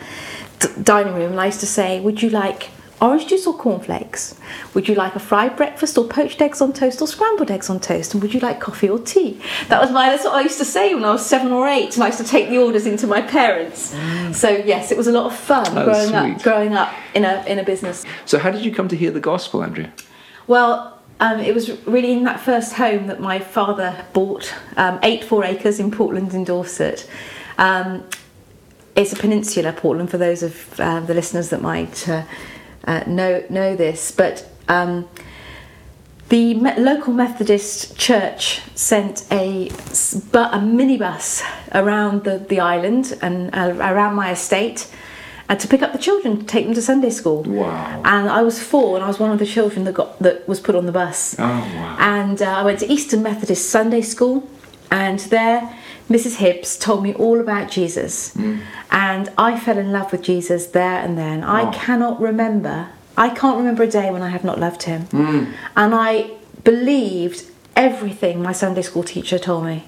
d- 0.60 0.67
dining 0.84 1.15
room 1.15 1.32
and 1.32 1.41
I 1.41 1.48
used 1.48 1.62
to 1.62 1.67
say, 1.67 2.00
"Would 2.00 2.22
you 2.22 2.29
like?" 2.29 2.70
Orange 3.04 3.28
juice 3.28 3.46
or 3.46 3.54
cornflakes? 3.54 4.34
Would 4.74 4.88
you 4.88 4.96
like 4.96 5.14
a 5.16 5.20
fried 5.20 5.58
breakfast 5.58 5.98
or 5.98 6.06
poached 6.08 6.42
eggs 6.42 6.62
on 6.62 6.72
toast 6.72 7.02
or 7.02 7.08
scrambled 7.08 7.52
eggs 7.52 7.70
on 7.70 7.82
toast? 7.82 8.14
And 8.14 8.24
would 8.24 8.34
you 8.34 8.40
like 8.40 8.62
coffee 8.62 8.90
or 8.90 8.98
tea? 8.98 9.42
That 9.68 9.82
was 9.82 9.92
my 9.92 10.10
that's 10.10 10.24
what 10.24 10.34
I 10.36 10.42
used 10.42 10.58
to 10.60 10.66
say 10.66 10.96
when 10.96 11.04
I 11.04 11.12
was 11.12 11.26
seven 11.26 11.52
or 11.52 11.68
eight, 11.68 11.96
and 11.96 12.04
I 12.04 12.08
used 12.08 12.20
to 12.20 12.24
take 12.24 12.50
the 12.50 12.60
orders 12.60 12.86
into 12.88 13.06
my 13.06 13.22
parents. 13.22 13.94
So 14.40 14.50
yes, 14.50 14.90
it 14.90 14.98
was 14.98 15.08
a 15.08 15.12
lot 15.12 15.26
of 15.26 15.36
fun 15.38 15.68
Oh, 15.78 15.84
growing 15.84 16.08
sweet. 16.08 16.36
up 16.38 16.42
growing 16.44 16.74
up 16.76 16.94
in 17.14 17.26
a 17.26 17.44
in 17.46 17.60
a 17.60 17.64
business. 17.64 18.06
so 18.26 18.40
how 18.40 18.50
did 18.52 18.64
you 18.64 18.74
come 18.74 18.88
to 18.88 18.96
hear 18.96 19.12
the 19.12 19.20
gospel 19.20 19.62
Andrea 19.62 19.92
Well, 20.48 20.98
um, 21.20 21.40
it 21.42 21.54
was 21.54 21.70
really 21.86 22.12
in 22.14 22.24
that 22.24 22.40
first 22.40 22.74
home 22.76 23.08
that 23.08 23.20
my 23.20 23.38
father 23.40 24.06
bought, 24.14 24.54
um, 24.78 24.98
eight 25.04 25.24
four 25.26 25.44
acres 25.44 25.78
in 25.80 25.92
Portland 25.92 26.34
in 26.34 26.46
Dorset. 26.46 27.06
Um, 27.58 28.04
it's 28.96 29.12
a 29.12 29.16
peninsula, 29.16 29.74
Portland, 29.74 30.10
for 30.12 30.18
those 30.20 30.42
of 30.44 30.80
uh, 30.80 31.00
the 31.02 31.14
listeners 31.16 31.50
that 31.50 31.62
might 31.62 32.08
uh, 32.08 32.24
uh, 32.86 33.04
know 33.08 33.44
know 33.50 33.75
this. 33.75 34.12
But 34.12 34.48
um, 34.68 35.08
the 36.30 36.54
Me- 36.56 36.78
local 36.80 37.13
Methodist 37.13 37.98
church 37.98 38.62
sent 38.75 39.25
a, 39.32 39.70
s- 39.70 40.13
bu- 40.16 40.40
a 40.40 40.60
minibus 40.60 41.44
around 41.74 42.24
the, 42.24 42.38
the 42.40 42.60
island 42.60 43.18
and 43.22 43.54
uh, 43.54 43.74
around 43.80 44.16
my 44.16 44.32
estate 44.32 44.88
and 45.50 45.60
to 45.60 45.68
pick 45.68 45.82
up 45.82 45.92
the 45.92 46.00
children 46.00 46.40
to 46.40 46.46
take 46.46 46.66
them 46.66 46.74
to 46.74 46.82
Sunday 46.82 47.10
school. 47.10 47.44
Wow. 47.44 48.02
And 48.06 48.30
I 48.30 48.42
was 48.42 48.63
four, 48.63 48.96
and 48.96 49.04
I 49.04 49.08
was 49.08 49.20
one 49.20 49.30
of 49.32 49.40
the 49.40 49.46
children 49.46 49.84
that 49.84 49.94
got 49.94 50.18
that 50.20 50.48
was 50.48 50.60
put 50.62 50.75
on 50.75 50.86
the 50.86 50.92
bus. 50.94 51.36
Oh, 51.38 51.44
wow. 51.44 51.98
And 52.00 52.42
uh, 52.42 52.46
I 52.46 52.63
went 52.63 52.80
to 52.80 52.92
Easton 52.92 53.22
Methodist 53.22 53.70
Sunday 53.70 54.02
School, 54.02 54.50
and 54.90 55.20
there 55.20 55.78
Mrs. 56.10 56.36
Hibbs 56.38 56.78
told 56.78 57.02
me 57.04 57.14
all 57.14 57.40
about 57.40 57.72
Jesus. 57.72 58.36
And 58.92 59.30
I 59.38 59.60
fell 59.60 59.78
in 59.78 59.92
love 59.92 60.12
with 60.12 60.22
Jesus 60.22 60.68
there 60.68 61.00
and 61.00 61.18
then. 61.18 61.44
I 61.44 61.64
Oh. 61.64 61.72
cannot 61.74 62.20
remember, 62.22 62.88
I 63.18 63.30
can't 63.30 63.58
remember 63.58 63.84
a 63.84 63.88
day 63.88 64.12
when 64.12 64.22
I 64.22 64.30
have 64.30 64.44
not 64.44 64.60
loved 64.60 64.84
him. 64.84 65.08
And 65.76 65.96
I 65.96 66.32
believed 66.64 67.46
everything 67.76 68.42
my 68.42 68.52
Sunday 68.52 68.82
school 68.84 69.04
teacher 69.04 69.40
told 69.40 69.66
me. 69.66 69.84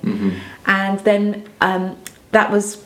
And 0.66 1.00
then 1.02 1.44
um, 1.62 1.98
that 2.32 2.52
was 2.52 2.78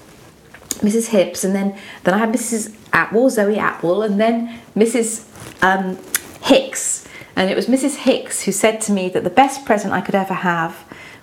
Mrs. 0.81 1.07
Hibbs, 1.09 1.43
and 1.43 1.53
then 1.55 1.75
then 2.03 2.13
I 2.13 2.17
had 2.19 2.31
Mrs. 2.31 2.73
Atwell, 2.93 3.29
Zoe 3.29 3.57
Atwell, 3.59 4.01
and 4.01 4.19
then 4.19 4.59
Mrs. 4.75 5.25
Um, 5.61 5.97
Hicks. 6.41 7.05
And 7.35 7.49
it 7.49 7.55
was 7.55 7.67
Mrs. 7.67 7.95
Hicks 7.97 8.43
who 8.43 8.51
said 8.51 8.81
to 8.81 8.91
me 8.91 9.07
that 9.09 9.23
the 9.23 9.29
best 9.29 9.65
present 9.65 9.93
I 9.93 10.01
could 10.01 10.15
ever 10.15 10.33
have 10.33 10.73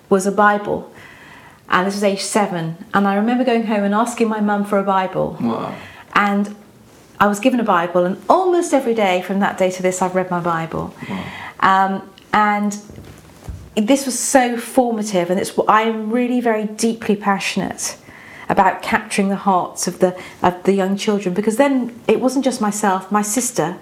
was 0.09 0.25
a 0.25 0.31
Bible. 0.31 0.91
And 1.69 1.85
this 1.85 1.95
was 1.95 2.03
age 2.03 2.21
seven. 2.21 2.77
And 2.93 3.07
I 3.07 3.15
remember 3.15 3.43
going 3.43 3.65
home 3.65 3.83
and 3.83 3.93
asking 3.93 4.29
my 4.29 4.39
mum 4.39 4.65
for 4.65 4.79
a 4.79 4.83
Bible. 4.83 5.37
Wow. 5.39 5.75
And 6.13 6.55
I 7.19 7.27
was 7.27 7.39
given 7.39 7.59
a 7.59 7.63
Bible, 7.63 8.05
and 8.05 8.21
almost 8.29 8.73
every 8.73 8.93
day 8.93 9.21
from 9.21 9.39
that 9.39 9.57
day 9.57 9.71
to 9.71 9.81
this, 9.81 10.01
I've 10.01 10.13
read 10.15 10.29
my 10.29 10.39
Bible. 10.39 10.93
Um, 11.59 12.07
and 12.31 12.77
this 13.75 14.05
was 14.05 14.17
so 14.17 14.57
formative, 14.57 15.29
and 15.29 15.39
it's 15.39 15.51
I'm 15.67 16.11
really 16.11 16.41
very 16.41 16.65
deeply 16.65 17.15
passionate 17.15 17.97
about 18.49 18.81
capturing 18.81 19.29
the 19.29 19.35
hearts 19.35 19.87
of 19.87 19.99
the 19.99 20.17
of 20.41 20.61
the 20.63 20.73
young 20.73 20.95
children 20.95 21.33
because 21.33 21.57
then 21.57 21.99
it 22.07 22.21
wasn't 22.21 22.45
just 22.45 22.61
myself, 22.61 23.11
my 23.11 23.21
sister, 23.21 23.77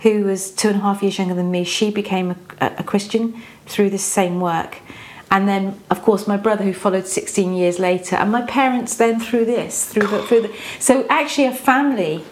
who 0.00 0.24
was 0.24 0.50
two 0.50 0.68
and 0.68 0.78
a 0.78 0.80
half 0.80 1.02
years 1.02 1.18
younger 1.18 1.34
than 1.34 1.50
me, 1.50 1.64
she 1.64 1.90
became 1.90 2.30
a, 2.60 2.74
a 2.78 2.84
Christian 2.84 3.42
through 3.66 3.90
this 3.90 4.04
same 4.04 4.40
work. 4.40 4.78
And 5.30 5.48
then, 5.48 5.80
of 5.90 6.02
course, 6.02 6.26
my 6.28 6.36
brother, 6.36 6.62
who 6.64 6.72
followed 6.72 7.06
16 7.06 7.52
years 7.54 7.78
later, 7.78 8.16
and 8.16 8.30
my 8.30 8.42
parents 8.42 8.96
then 8.96 9.18
through 9.20 9.44
this, 9.46 9.84
through 9.86 10.06
the, 10.06 10.22
through 10.22 10.42
the. 10.42 10.54
So 10.78 11.04
actually, 11.08 11.46
a 11.46 11.52
family, 11.54 12.24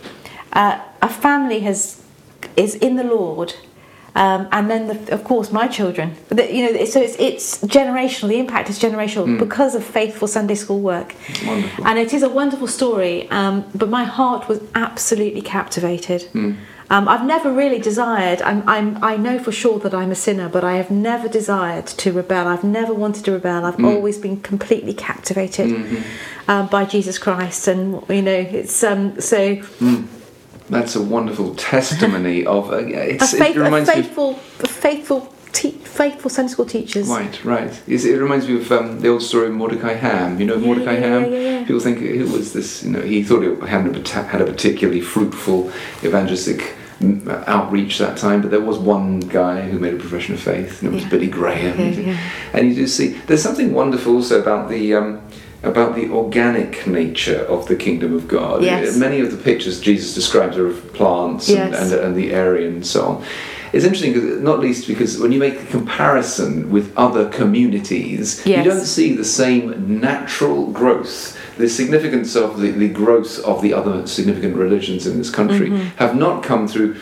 uh, 0.53 0.81
a 1.03 1.09
family 1.09 1.61
has 1.61 2.01
is 2.57 2.75
in 2.77 2.95
the 2.97 3.03
Lord, 3.05 3.55
um, 4.15 4.47
and 4.53 4.71
then 4.71 4.87
the, 4.87 5.13
of 5.13 5.25
course 5.25 5.51
my 5.51 5.67
children. 5.67 6.15
The- 6.29 6.55
you 6.55 6.73
know, 6.73 6.85
so 6.85 7.01
it's 7.01 7.17
it's 7.19 7.59
generational. 7.65 8.29
The 8.29 8.39
impact 8.39 8.71
is 8.71 8.79
generational 8.79 9.39
because 9.41 9.75
of 9.75 9.83
faithful 9.83 10.29
Sunday 10.29 10.55
school 10.55 10.79
work, 10.81 11.15
and 11.85 11.99
it 11.99 12.15
is 12.15 12.23
a 12.23 12.29
wonderful 12.29 12.69
story. 12.69 13.29
Um, 13.31 13.65
but 13.75 13.89
my 13.89 14.05
heart 14.05 14.47
was 14.49 14.61
absolutely 14.77 15.43
captivated. 15.43 16.29
Um, 16.91 17.09
I've 17.09 17.25
never 17.25 17.53
really 17.53 17.79
desired. 17.79 18.43
I'm, 18.43 18.69
I'm. 18.69 19.03
I 19.03 19.17
know 19.17 19.39
for 19.39 19.53
sure 19.53 19.79
that 19.81 19.95
I'm 19.95 20.11
a 20.11 20.15
sinner, 20.15 20.49
but 20.49 20.65
I 20.65 20.77
have 20.77 20.91
never 20.91 21.29
desired 21.29 21.87
to 21.87 22.13
rebel. 22.13 22.47
I've 22.47 22.65
never 22.65 22.93
wanted 22.93 23.25
to 23.25 23.33
rebel. 23.33 23.65
I've 23.65 23.83
always 23.85 24.19
been 24.19 24.41
completely 24.41 24.93
captivated 24.93 26.05
um, 26.47 26.69
by 26.69 26.85
Jesus 26.85 27.19
Christ, 27.19 27.69
and 27.69 28.07
you 28.09 28.23
know, 28.23 28.33
it's 28.33 28.85
um, 28.85 29.21
so. 29.21 29.63
That's 30.71 30.97
a 30.97 31.03
wonderful 31.03 31.55
testimony 31.57 32.47
of. 32.47 32.71
Uh, 32.71 32.77
a, 32.77 33.11
it's, 33.11 33.33
faith, 33.33 33.57
it 33.57 33.61
a. 33.61 33.77
Of, 33.77 33.87
faithful, 33.87 34.31
a 34.61 34.69
faithful, 34.69 35.34
te- 35.55 35.71
faithful 35.71 36.29
Sunday 36.31 36.53
school 36.53 36.67
teachers. 36.67 37.09
right, 37.09 37.43
right. 37.45 37.73
It's, 37.87 38.05
it 38.05 38.17
reminds 38.19 38.47
me 38.49 38.57
of 38.61 38.71
um, 38.71 39.01
the 39.01 39.09
old 39.09 39.23
story 39.23 39.47
of 39.47 39.55
Mordecai 39.55 39.95
Ham. 39.95 40.39
You 40.39 40.47
know 40.47 40.57
Yeah, 40.57 40.67
Mordecai 40.67 40.95
yeah, 40.99 41.07
Ham. 41.09 41.33
yeah. 41.33 41.65
People 41.65 41.81
think 41.81 41.99
who 42.01 42.27
was 42.31 42.53
this? 42.53 42.83
You 42.85 42.91
know, 42.91 43.01
he 43.01 43.23
thought 43.23 43.43
it 43.43 43.59
hadn't 43.67 43.97
a 43.97 44.23
had 44.25 44.43
a 44.43 44.45
particularly 44.45 45.01
fruitful 45.01 45.71
evangelistic 46.03 46.75
mm, 47.01 47.27
outreach 47.47 47.99
that 47.99 48.17
time, 48.19 48.43
but 48.43 48.51
there 48.51 48.61
was 48.61 48.79
one 48.79 49.21
guy 49.21 49.63
who 49.63 49.79
made 49.79 49.95
a 49.95 49.99
profession 49.99 50.35
of 50.35 50.41
faith, 50.41 50.83
and 50.83 50.91
it 50.91 50.95
was 50.95 51.05
Yeah. 51.05 51.11
Billy 51.11 51.29
Graham. 51.29 51.79
Yeah, 51.79 51.89
yeah. 52.13 52.19
And 52.53 52.69
you 52.69 52.75
do 52.75 52.87
see 52.87 53.09
there's 53.27 53.43
something 53.43 53.73
wonderful 53.73 54.15
also 54.17 54.41
about 54.43 54.69
the. 54.69 54.95
Um, 54.95 55.21
about 55.63 55.95
the 55.95 56.11
organic 56.11 56.87
nature 56.87 57.39
of 57.49 57.67
the 57.69 57.75
kingdom 57.75 58.15
of 58.15 58.29
God. 58.29 58.63
Yes. 58.63 58.99
Many 58.99 59.21
of 59.21 59.31
the 59.31 59.39
pictures 59.39 59.81
Jesus 59.81 60.13
describes 60.15 60.59
are 60.59 60.67
of 60.67 60.93
plants 60.93 61.49
and, 61.49 61.75
and, 61.75 61.91
and 61.91 62.15
the 62.15 62.35
area 62.35 62.69
and 62.69 62.87
so 62.87 63.01
on. 63.07 63.25
It's 63.75 63.85
interesting, 63.85 64.45
not 64.45 64.61
least 64.61 64.87
because 64.87 65.19
when 65.19 65.33
you 65.33 65.41
make 65.41 65.61
a 65.61 65.67
comparison 65.67 66.71
with 66.71 66.97
other 66.97 67.29
communities, 67.29 68.41
Yes. 68.47 68.65
you 68.65 68.71
don't 68.71 68.85
see 68.87 69.17
the 69.17 69.25
same 69.25 70.01
natural 70.01 70.69
growth. 70.69 71.37
The 71.59 71.69
significance 71.69 72.37
of 72.37 72.61
the, 72.61 72.71
the 72.71 72.89
growth 72.89 73.39
of 73.45 73.63
the 73.63 73.73
other 73.75 74.07
significant 74.07 74.55
religions 74.57 75.07
in 75.07 75.19
this 75.19 75.31
country 75.31 75.71
Mm-hmm. 75.71 75.97
have 75.97 76.15
not 76.17 76.43
come 76.45 76.69
through 76.69 76.97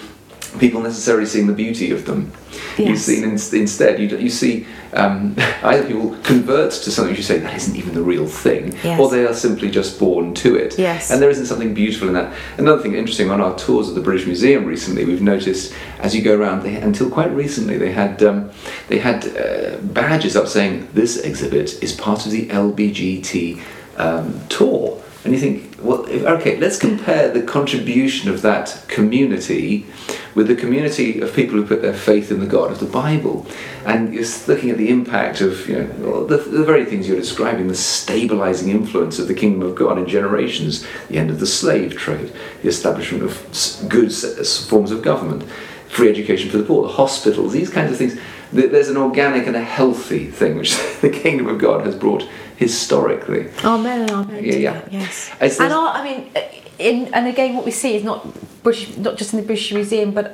people 0.58 0.80
necessarily 0.80 1.26
seeing 1.26 1.46
the 1.46 1.52
beauty 1.52 1.90
of 1.90 2.04
them. 2.06 2.32
You 2.78 2.86
Yes. 2.86 3.02
see, 3.02 3.22
in, 3.22 3.30
instead, 3.30 3.98
you, 4.00 4.16
you 4.18 4.30
see 4.30 4.66
um, 4.92 5.34
either 5.62 5.86
people 5.86 6.16
convert 6.22 6.70
to 6.72 6.90
something 6.90 7.14
you 7.16 7.22
say 7.22 7.38
that 7.38 7.54
isn't 7.54 7.76
even 7.76 7.94
the 7.94 8.02
real 8.02 8.26
thing, 8.26 8.74
Yes. 8.84 9.00
or 9.00 9.10
they 9.10 9.24
are 9.26 9.34
simply 9.34 9.70
just 9.70 9.98
born 9.98 10.34
to 10.34 10.56
it. 10.56 10.78
Yes. 10.78 11.10
And 11.10 11.20
there 11.20 11.30
isn't 11.30 11.46
something 11.46 11.74
beautiful 11.74 12.08
in 12.08 12.14
that. 12.14 12.32
Another 12.58 12.82
thing 12.82 12.94
interesting 12.94 13.30
on 13.30 13.40
our 13.40 13.56
tours 13.56 13.88
of 13.88 13.94
the 13.94 14.00
British 14.00 14.26
Museum 14.26 14.64
recently, 14.66 15.04
we've 15.04 15.22
noticed 15.22 15.74
as 16.00 16.14
you 16.14 16.22
go 16.22 16.38
around, 16.38 16.62
they, 16.62 16.76
until 16.76 17.10
quite 17.10 17.30
recently, 17.32 17.78
they 17.78 17.92
had 17.92 18.22
um, 18.22 18.50
they 18.88 18.98
had 18.98 19.24
uh, 19.36 19.76
badges 19.82 20.36
up 20.36 20.46
saying 20.48 20.88
this 20.92 21.16
exhibit 21.18 21.82
is 21.82 21.92
part 21.92 22.26
of 22.26 22.32
the 22.32 22.46
LBGT 22.48 23.60
um, 23.96 24.40
tour. 24.48 25.00
And 25.24 25.32
you 25.32 25.38
think, 25.38 25.76
well, 25.80 26.04
if, 26.06 26.24
okay, 26.24 26.58
let's 26.58 26.78
compare 26.78 27.30
the 27.30 27.42
contribution 27.42 28.28
of 28.28 28.42
that 28.42 28.84
community 28.88 29.86
with 30.34 30.48
the 30.48 30.56
community 30.56 31.20
of 31.20 31.34
people 31.34 31.56
who 31.56 31.66
put 31.66 31.82
their 31.82 31.94
faith 31.94 32.32
in 32.32 32.40
the 32.40 32.46
God 32.46 32.72
of 32.72 32.80
the 32.80 32.86
Bible. 32.86 33.46
And 33.84 34.12
you're 34.12 34.24
looking 34.48 34.70
at 34.70 34.78
the 34.78 34.88
impact 34.88 35.40
of, 35.40 35.68
you 35.68 35.84
know, 35.84 36.26
the, 36.26 36.38
the 36.38 36.64
very 36.64 36.84
things 36.84 37.06
you're 37.06 37.18
describing, 37.18 37.68
the 37.68 37.74
stabilizing 37.74 38.70
influence 38.70 39.18
of 39.18 39.28
the 39.28 39.34
kingdom 39.34 39.62
of 39.62 39.76
God 39.76 39.98
in 39.98 40.06
generations, 40.06 40.86
the 41.08 41.18
end 41.18 41.30
of 41.30 41.38
the 41.38 41.46
slave 41.46 41.96
trade, 41.96 42.32
the 42.62 42.68
establishment 42.68 43.22
of 43.22 43.86
good 43.88 44.12
forms 44.12 44.90
of 44.90 45.02
government, 45.02 45.44
free 45.88 46.08
education 46.08 46.50
for 46.50 46.58
the 46.58 46.64
poor, 46.64 46.86
the 46.86 46.94
hospitals, 46.94 47.52
these 47.52 47.70
kinds 47.70 47.92
of 47.92 47.98
things. 47.98 48.18
There's 48.52 48.88
an 48.88 48.96
organic 48.96 49.46
and 49.46 49.56
a 49.56 49.62
healthy 49.62 50.30
thing 50.30 50.56
which 50.56 50.74
the 51.00 51.10
kingdom 51.10 51.46
of 51.46 51.58
God 51.58 51.86
has 51.86 51.94
brought 51.94 52.28
historically. 52.62 53.44
Amen 53.64 54.00
and 54.02 54.10
amen. 54.10 54.44
Yeah, 54.44 54.52
to 54.52 54.60
yeah. 54.60 54.72
that, 54.72 54.92
Yes. 54.92 55.30
It's- 55.40 55.60
and 55.60 55.72
our, 55.72 55.88
I 55.98 56.00
mean, 56.04 56.30
in 56.78 57.12
and 57.14 57.26
again, 57.26 57.54
what 57.56 57.64
we 57.64 57.70
see 57.70 57.92
is 57.96 58.04
not 58.04 58.18
British, 58.62 58.96
not 58.96 59.16
just 59.18 59.32
in 59.34 59.40
the 59.40 59.46
British 59.46 59.72
Museum, 59.72 60.10
but 60.12 60.26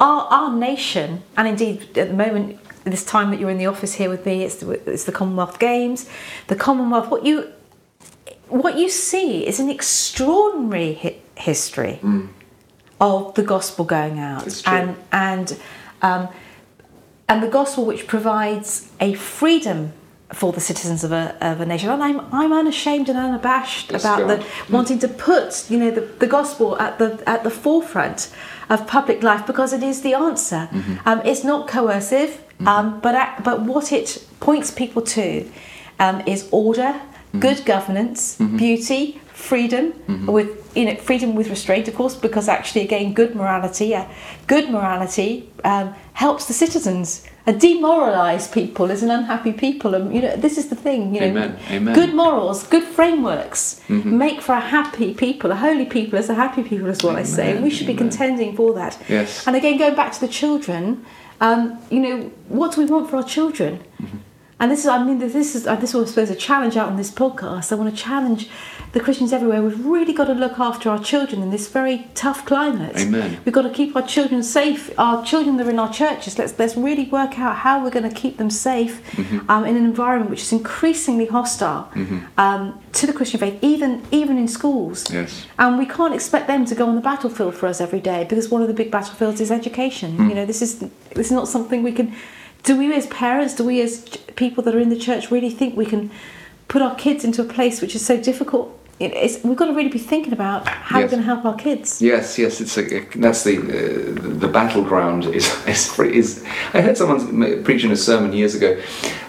our 0.00 0.20
our 0.36 0.50
nation, 0.70 1.22
and 1.36 1.46
indeed 1.48 1.76
at 1.98 2.08
the 2.08 2.14
moment, 2.26 2.58
this 2.84 3.04
time 3.04 3.30
that 3.30 3.38
you're 3.40 3.50
in 3.56 3.58
the 3.58 3.66
office 3.74 3.94
here 3.94 4.10
with 4.10 4.26
me, 4.26 4.42
it's 4.46 4.56
the, 4.56 4.70
it's 4.92 5.04
the 5.04 5.12
Commonwealth 5.12 5.58
Games, 5.58 6.08
the 6.48 6.56
Commonwealth. 6.56 7.08
What 7.10 7.24
you 7.24 7.36
what 8.48 8.76
you 8.76 8.88
see 8.88 9.46
is 9.46 9.60
an 9.60 9.70
extraordinary 9.70 10.94
hi- 11.02 11.16
history 11.36 12.00
of 13.00 13.34
the 13.34 13.42
gospel 13.42 13.84
going 13.84 14.18
out, 14.18 14.44
and 14.66 14.96
and 15.12 15.58
um, 16.02 16.28
and 17.28 17.42
the 17.42 17.48
gospel 17.48 17.84
which 17.86 18.06
provides 18.06 18.90
a 19.00 19.14
freedom 19.14 19.92
for 20.32 20.52
the 20.52 20.60
citizens 20.60 21.04
of 21.04 21.12
a, 21.12 21.36
of 21.40 21.60
a 21.60 21.66
nation. 21.66 21.90
And 21.90 22.02
I'm, 22.02 22.20
I'm 22.32 22.52
unashamed 22.52 23.08
and 23.08 23.18
unabashed 23.18 23.92
Yes, 23.92 24.02
about 24.04 24.26
the 24.28 24.44
wanting 24.72 24.98
to 25.00 25.08
put 25.08 25.70
you 25.70 25.78
know 25.78 25.90
the, 25.90 26.00
the 26.00 26.26
gospel 26.26 26.78
at 26.78 26.98
the 26.98 27.22
at 27.28 27.42
the 27.44 27.50
forefront 27.50 28.30
of 28.70 28.86
public 28.86 29.22
life 29.22 29.46
because 29.46 29.72
it 29.72 29.82
is 29.82 30.00
the 30.02 30.14
answer. 30.14 30.68
Mm-hmm. 30.72 31.08
Um, 31.08 31.20
it's 31.24 31.44
not 31.44 31.68
coercive, 31.68 32.40
um, 32.66 33.00
but 33.00 33.14
ac- 33.14 33.42
but 33.44 33.62
what 33.62 33.92
it 33.92 34.26
points 34.40 34.70
people 34.70 35.02
to 35.02 35.50
um, 35.98 36.20
is 36.26 36.48
order, 36.50 36.94
Mm-hmm. 37.32 37.40
good 37.48 37.64
governance, 37.64 38.36
beauty, 38.36 39.18
freedom 39.32 39.94
with 40.26 40.61
you 40.74 40.84
know 40.86 40.96
freedom 40.96 41.34
with 41.34 41.48
restraint, 41.48 41.88
of 41.88 41.94
course, 41.94 42.14
because 42.14 42.48
actually 42.48 42.82
again 42.82 43.14
good 43.14 43.34
morality, 43.34 43.94
uh, 43.94 44.04
good 44.46 44.70
morality 44.70 45.50
um, 45.64 45.94
helps 46.14 46.46
the 46.46 46.52
citizens. 46.52 47.24
A 47.46 47.52
demoralised 47.52 48.52
people 48.52 48.90
is 48.90 49.02
an 49.02 49.10
unhappy 49.10 49.52
people, 49.52 49.94
and 49.96 50.14
you 50.14 50.22
know 50.22 50.36
this 50.36 50.56
is 50.58 50.68
the 50.68 50.76
thing. 50.76 51.14
You 51.14 51.20
know, 51.20 51.26
Amen, 51.26 51.58
amen. 51.70 51.94
good 51.94 52.14
morals, 52.14 52.66
good 52.68 52.84
frameworks 52.84 53.80
make 53.88 54.40
for 54.40 54.54
a 54.54 54.60
happy 54.60 55.12
people. 55.14 55.50
A 55.50 55.56
holy 55.56 55.86
people 55.86 56.18
is 56.18 56.28
a 56.30 56.34
happy 56.34 56.62
people, 56.62 56.88
is 56.88 57.02
what 57.02 57.16
I 57.16 57.24
say. 57.24 57.52
And 57.52 57.62
we 57.64 57.70
should 57.70 57.88
be 57.88 57.94
contending 57.94 58.54
for 58.54 58.72
that. 58.74 58.96
Yes. 59.08 59.46
And 59.46 59.56
again, 59.56 59.76
going 59.78 59.96
back 59.96 60.12
to 60.12 60.20
the 60.20 60.28
children, 60.28 61.04
Um, 61.48 61.60
you 61.90 62.00
know, 62.06 62.16
what 62.58 62.68
do 62.72 62.76
we 62.82 62.86
want 62.94 63.10
for 63.10 63.16
our 63.16 63.28
children? 63.36 63.72
And 64.60 64.70
this 64.70 64.80
is, 64.84 64.86
I 64.86 65.02
mean, 65.02 65.18
this 65.18 65.34
is, 65.34 65.64
this 65.64 65.92
was, 65.92 66.02
I 66.06 66.10
suppose, 66.10 66.30
a 66.30 66.36
challenge 66.48 66.76
out 66.80 66.88
on 66.92 66.96
this 66.96 67.10
podcast. 67.10 67.72
I 67.72 67.74
want 67.74 67.90
to 67.90 68.00
challenge 68.08 68.42
the 68.92 69.00
Christians 69.00 69.32
everywhere. 69.32 69.62
We've 69.62 69.86
really 69.86 70.12
got 70.12 70.26
to 70.26 70.34
look 70.34 70.58
after 70.58 70.90
our 70.90 71.02
children 71.02 71.42
in 71.42 71.50
this 71.50 71.66
very 71.68 72.06
tough 72.14 72.44
climate. 72.44 72.94
Amen. 72.96 73.40
We've 73.44 73.54
got 73.54 73.62
to 73.62 73.70
keep 73.70 73.96
our 73.96 74.06
children 74.06 74.42
safe. 74.42 74.90
Our 74.98 75.24
children 75.24 75.56
that 75.56 75.66
are 75.66 75.70
in 75.70 75.78
our 75.78 75.92
churches. 75.92 76.38
Let's 76.38 76.58
let's 76.58 76.76
really 76.76 77.06
work 77.06 77.38
out 77.38 77.56
how 77.56 77.82
we're 77.82 77.90
going 77.90 78.08
to 78.08 78.14
keep 78.14 78.36
them 78.36 78.50
safe 78.50 79.00
Mm-hmm. 79.12 79.50
um, 79.50 79.64
in 79.64 79.76
an 79.76 79.84
environment 79.84 80.30
which 80.30 80.42
is 80.42 80.52
increasingly 80.52 81.26
hostile 81.26 81.90
um, 82.38 82.80
to 82.92 83.06
the 83.06 83.12
Christian 83.12 83.40
faith, 83.40 83.58
even 83.62 84.02
even 84.10 84.36
in 84.38 84.48
schools. 84.48 85.10
Yes. 85.10 85.46
And 85.58 85.78
we 85.78 85.86
can't 85.86 86.14
expect 86.14 86.46
them 86.46 86.64
to 86.66 86.74
go 86.74 86.86
on 86.86 86.94
the 86.94 87.00
battlefield 87.00 87.54
for 87.54 87.66
us 87.66 87.80
every 87.80 88.00
day 88.00 88.24
because 88.28 88.48
one 88.50 88.62
of 88.62 88.68
the 88.68 88.74
big 88.74 88.90
battlefields 88.90 89.40
is 89.40 89.50
education. 89.50 90.16
Hmm. 90.16 90.28
You 90.28 90.34
know, 90.34 90.46
this 90.46 90.60
is 90.62 90.78
this 91.14 91.26
is 91.26 91.32
not 91.32 91.48
something 91.48 91.82
we 91.82 91.92
can. 91.92 92.14
Do 92.62 92.76
we 92.76 92.92
as 92.94 93.06
parents, 93.08 93.54
do 93.54 93.64
we 93.64 93.80
as 93.80 94.02
people 94.36 94.62
that 94.64 94.74
are 94.74 94.78
in 94.78 94.88
the 94.88 94.96
church 94.96 95.30
really 95.30 95.50
think 95.50 95.76
we 95.76 95.86
can 95.86 96.10
put 96.68 96.80
our 96.80 96.94
kids 96.94 97.24
into 97.24 97.42
a 97.42 97.44
place 97.44 97.80
which 97.82 97.94
is 97.94 98.04
so 98.04 98.16
difficult? 98.20 98.78
It- 99.02 99.14
It's, 99.24 99.36
we've 99.44 99.56
got 99.56 99.66
to 99.66 99.72
really 99.78 99.88
be 99.90 99.98
thinking 100.12 100.32
about 100.32 100.60
how 100.68 100.98
Yes. 100.98 101.04
we're 101.04 101.10
going 101.16 101.22
to 101.26 101.30
help 101.34 101.44
our 101.44 101.56
kids. 101.66 102.00
Yes, 102.00 102.38
yes, 102.38 102.60
it's 102.60 102.76
a, 102.78 102.82
that's 103.24 103.42
the 103.48 103.56
uh, 103.58 104.38
the 104.44 104.48
battleground 104.48 105.24
is 105.38 105.46
is, 105.74 105.98
is. 106.20 106.44
I 106.76 106.80
heard 106.86 106.96
someone 106.96 107.20
preaching 107.64 107.90
a 107.92 107.96
sermon 107.96 108.32
years 108.32 108.54
ago 108.54 108.70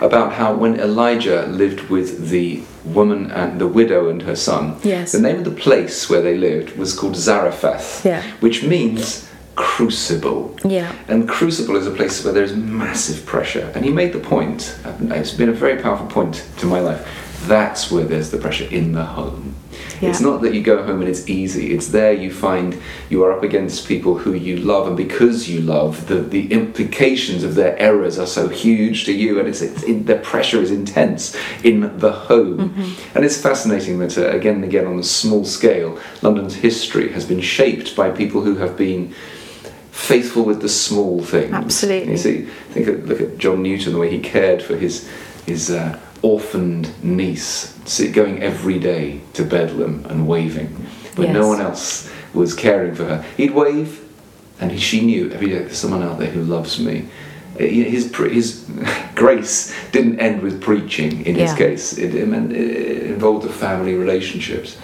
about 0.01 0.33
how 0.39 0.49
when 0.63 0.73
Elijah 0.79 1.39
lived 1.47 1.79
with 1.89 2.29
the 2.29 2.61
woman 2.97 3.31
and 3.31 3.59
the 3.59 3.67
widow 3.79 4.09
and 4.09 4.21
her 4.23 4.35
son, 4.35 4.63
Yes. 4.83 5.11
the 5.11 5.19
name 5.27 5.37
of 5.37 5.45
the 5.45 5.61
place 5.67 6.09
where 6.09 6.21
they 6.21 6.37
lived 6.37 6.77
was 6.77 6.93
called 6.99 7.15
Zarephath, 7.15 8.05
Yeah. 8.05 8.21
which 8.41 8.63
means 8.63 9.27
crucible. 9.55 10.55
Yeah. 10.65 10.91
And 11.07 11.27
crucible 11.29 11.75
is 11.77 11.87
a 11.87 11.91
place 11.91 12.23
where 12.23 12.33
there's 12.33 12.55
massive 12.55 13.25
pressure. 13.25 13.71
And 13.75 13.85
he 13.85 13.91
made 13.91 14.11
the 14.13 14.19
point, 14.19 14.75
point. 14.83 15.11
it's 15.11 15.33
been 15.37 15.49
a 15.49 15.53
very 15.65 15.81
powerful 15.81 16.07
point 16.07 16.35
to 16.59 16.65
my 16.65 16.79
life, 16.79 17.01
that's 17.47 17.91
where 17.91 18.05
there's 18.05 18.29
the 18.29 18.37
pressure 18.37 18.67
in 18.71 18.91
the 18.93 19.05
home. 19.05 19.55
It's 20.09 20.21
not 20.21 20.41
that 20.41 20.53
you 20.53 20.61
go 20.61 20.83
home 20.83 21.01
and 21.01 21.09
it's 21.09 21.27
easy. 21.29 21.73
It's 21.73 21.87
there 21.87 22.13
you 22.13 22.31
find 22.31 22.79
you 23.09 23.23
are 23.23 23.31
up 23.31 23.43
against 23.43 23.87
people 23.87 24.17
who 24.17 24.33
you 24.33 24.57
love, 24.57 24.87
and 24.87 24.97
because 24.97 25.49
you 25.49 25.61
love, 25.61 26.07
the, 26.07 26.15
the 26.15 26.51
implications 26.51 27.43
of 27.43 27.55
their 27.55 27.77
errors 27.77 28.17
are 28.19 28.27
so 28.27 28.47
huge 28.47 29.05
to 29.05 29.13
you, 29.13 29.39
and 29.39 29.47
it's, 29.47 29.61
it's 29.61 29.83
in, 29.83 30.05
the 30.05 30.15
pressure 30.15 30.61
is 30.61 30.71
intense 30.71 31.35
in 31.63 31.97
the 31.99 32.11
home. 32.11 32.73
And 33.15 33.25
it's 33.25 33.41
fascinating 33.41 33.99
that, 33.99 34.17
uh, 34.17 34.29
again 34.29 34.55
and 34.55 34.63
again, 34.63 34.87
on 34.87 34.99
a 34.99 35.03
small 35.03 35.45
scale, 35.45 35.99
London's 36.21 36.55
history 36.55 37.11
has 37.13 37.25
been 37.25 37.41
shaped 37.41 37.95
by 37.95 38.09
people 38.09 38.41
who 38.41 38.55
have 38.55 38.77
been 38.77 39.13
faithful 39.91 40.43
with 40.43 40.61
the 40.61 40.69
small 40.69 41.23
things. 41.23 41.53
Absolutely. 41.53 42.11
You 42.11 42.17
see, 42.17 42.41
think 42.71 42.87
of, 42.87 43.07
look 43.07 43.21
at 43.21 43.37
John 43.37 43.61
Newton, 43.61 43.93
the 43.93 43.99
way 43.99 44.09
he 44.09 44.19
cared 44.19 44.61
for 44.61 44.75
his 44.75 45.09
his 45.45 45.69
uh, 45.69 45.99
orphaned 46.23 47.03
niece, 47.03 47.73
going 48.13 48.41
every 48.41 48.79
day 48.79 49.21
to 49.33 49.43
Bedlam 49.43 50.05
and 50.09 50.27
waving 50.27 50.69
when 51.15 51.33
no 51.33 51.47
one 51.47 51.61
else 51.61 52.09
was 52.33 52.55
caring 52.55 52.95
for 52.95 53.05
her. 53.05 53.21
He'd 53.37 53.51
wave, 53.51 54.01
and 54.59 54.71
he, 54.71 54.79
she 54.79 55.01
knew 55.01 55.29
every 55.31 55.49
day 55.49 55.59
there's 55.59 55.77
someone 55.77 56.01
out 56.01 56.17
there 56.17 56.31
who 56.31 56.41
loves 56.41 56.79
me. 56.79 57.07
Uh, 57.55 57.63
His 57.65 58.15
his 58.15 58.65
grace 59.15 59.75
didn't 59.91 60.19
end 60.19 60.41
with 60.41 60.61
preaching. 60.61 61.25
In 61.25 61.35
his 61.35 61.53
case, 61.53 61.97
it, 61.97 62.15
it, 62.15 62.27
meant, 62.27 62.51
it 62.51 63.03
involved 63.03 63.45
the 63.45 63.53
family 63.53 63.93
relationships. 63.93 64.77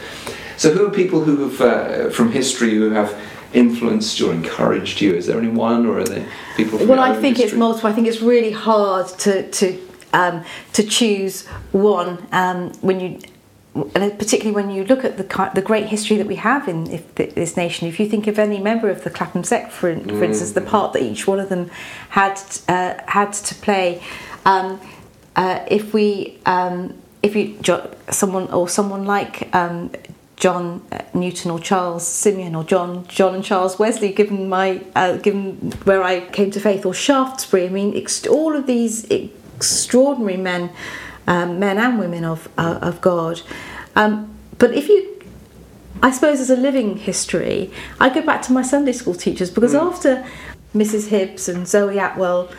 So, 0.57 0.71
who 0.71 0.85
are 0.85 0.91
people 0.91 1.21
who 1.21 1.49
have, 1.49 1.61
uh, 1.61 2.09
from 2.09 2.31
history, 2.31 2.71
who 2.71 2.91
have 2.91 3.17
influenced 3.53 4.21
or 4.21 4.33
encouraged 4.33 5.01
you? 5.01 5.15
Is 5.15 5.25
there 5.25 5.39
anyone, 5.39 5.85
or 5.85 5.99
are 5.99 6.03
there 6.03 6.27
people? 6.57 6.77
From 6.77 6.89
Well, 6.89 6.99
I 6.99 7.19
think 7.19 7.39
it's 7.39 7.53
multiple. 7.53 7.89
I 7.89 7.93
think 7.93 8.07
it's 8.07 8.21
really 8.21 8.51
hard 8.51 9.07
to 9.19 9.49
to 9.49 9.88
um, 10.13 10.43
to 10.73 10.83
choose 10.83 11.45
one 11.71 12.27
um, 12.31 12.71
when 12.81 12.99
you. 12.99 13.19
And 13.75 14.17
particularly 14.17 14.51
when 14.51 14.71
you 14.71 14.83
look 14.83 15.05
at 15.05 15.17
the 15.17 15.51
the 15.53 15.61
great 15.61 15.85
history 15.85 16.17
that 16.17 16.25
we 16.25 16.35
have 16.35 16.67
in 16.67 16.89
if 16.89 17.15
this 17.15 17.55
nation, 17.55 17.87
if 17.87 17.99
you 17.99 18.09
think 18.09 18.25
of 18.25 18.39
any 18.39 18.59
member 18.59 18.89
of 18.89 19.03
the 19.03 19.11
Clapham 19.11 19.43
sect, 19.43 19.71
for, 19.71 19.95
for 19.95 20.23
instance, 20.23 20.53
the 20.53 20.61
part 20.61 20.93
that 20.93 21.03
each 21.03 21.27
one 21.27 21.39
of 21.39 21.49
them 21.49 21.69
had 22.09 22.41
uh, 22.67 22.95
had 23.05 23.31
to 23.33 23.55
play, 23.55 24.01
um, 24.43 24.81
uh, 25.35 25.63
if 25.67 25.93
we 25.93 26.39
um, 26.47 26.99
if 27.21 27.35
you 27.35 27.57
someone 28.09 28.47
or 28.47 28.67
someone 28.67 29.05
like 29.05 29.53
um, 29.55 29.91
John 30.35 30.81
uh, 30.91 31.03
Newton 31.13 31.51
or 31.51 31.59
Charles 31.59 32.07
Simeon 32.07 32.55
or 32.55 32.63
John 32.63 33.05
John 33.07 33.35
and 33.35 33.43
Charles 33.43 33.77
Wesley, 33.77 34.11
given 34.13 34.49
my 34.49 34.81
uh, 34.95 35.17
given 35.17 35.71
where 35.83 36.01
I 36.01 36.21
came 36.21 36.49
to 36.51 36.59
faith, 36.59 36.85
or 36.85 36.93
Shaftesbury. 36.93 37.65
I 37.65 37.69
mean, 37.69 38.05
all 38.29 38.55
of 38.55 38.65
these 38.65 39.05
extraordinary 39.59 40.37
men, 40.37 40.69
um, 41.27 41.59
men 41.59 41.77
and 41.77 41.99
women 41.99 42.23
of 42.23 42.47
uh, 42.57 42.79
of 42.81 43.01
God. 43.01 43.41
Um, 43.93 44.33
but 44.57 44.73
if 44.73 44.87
you, 44.87 44.99
I 46.01 46.11
suppose, 46.11 46.39
as 46.39 46.49
a 46.49 46.55
living 46.55 46.95
history, 46.95 47.69
I 47.99 48.07
go 48.09 48.21
back 48.21 48.41
to 48.43 48.53
my 48.53 48.61
Sunday 48.61 48.93
school 48.93 49.15
teachers 49.15 49.49
because 49.51 49.75
after 49.75 50.25
Mrs. 50.73 51.09
Hibbs 51.09 51.49
and 51.49 51.67
Zoe 51.67 51.99
Atwell 51.99 52.49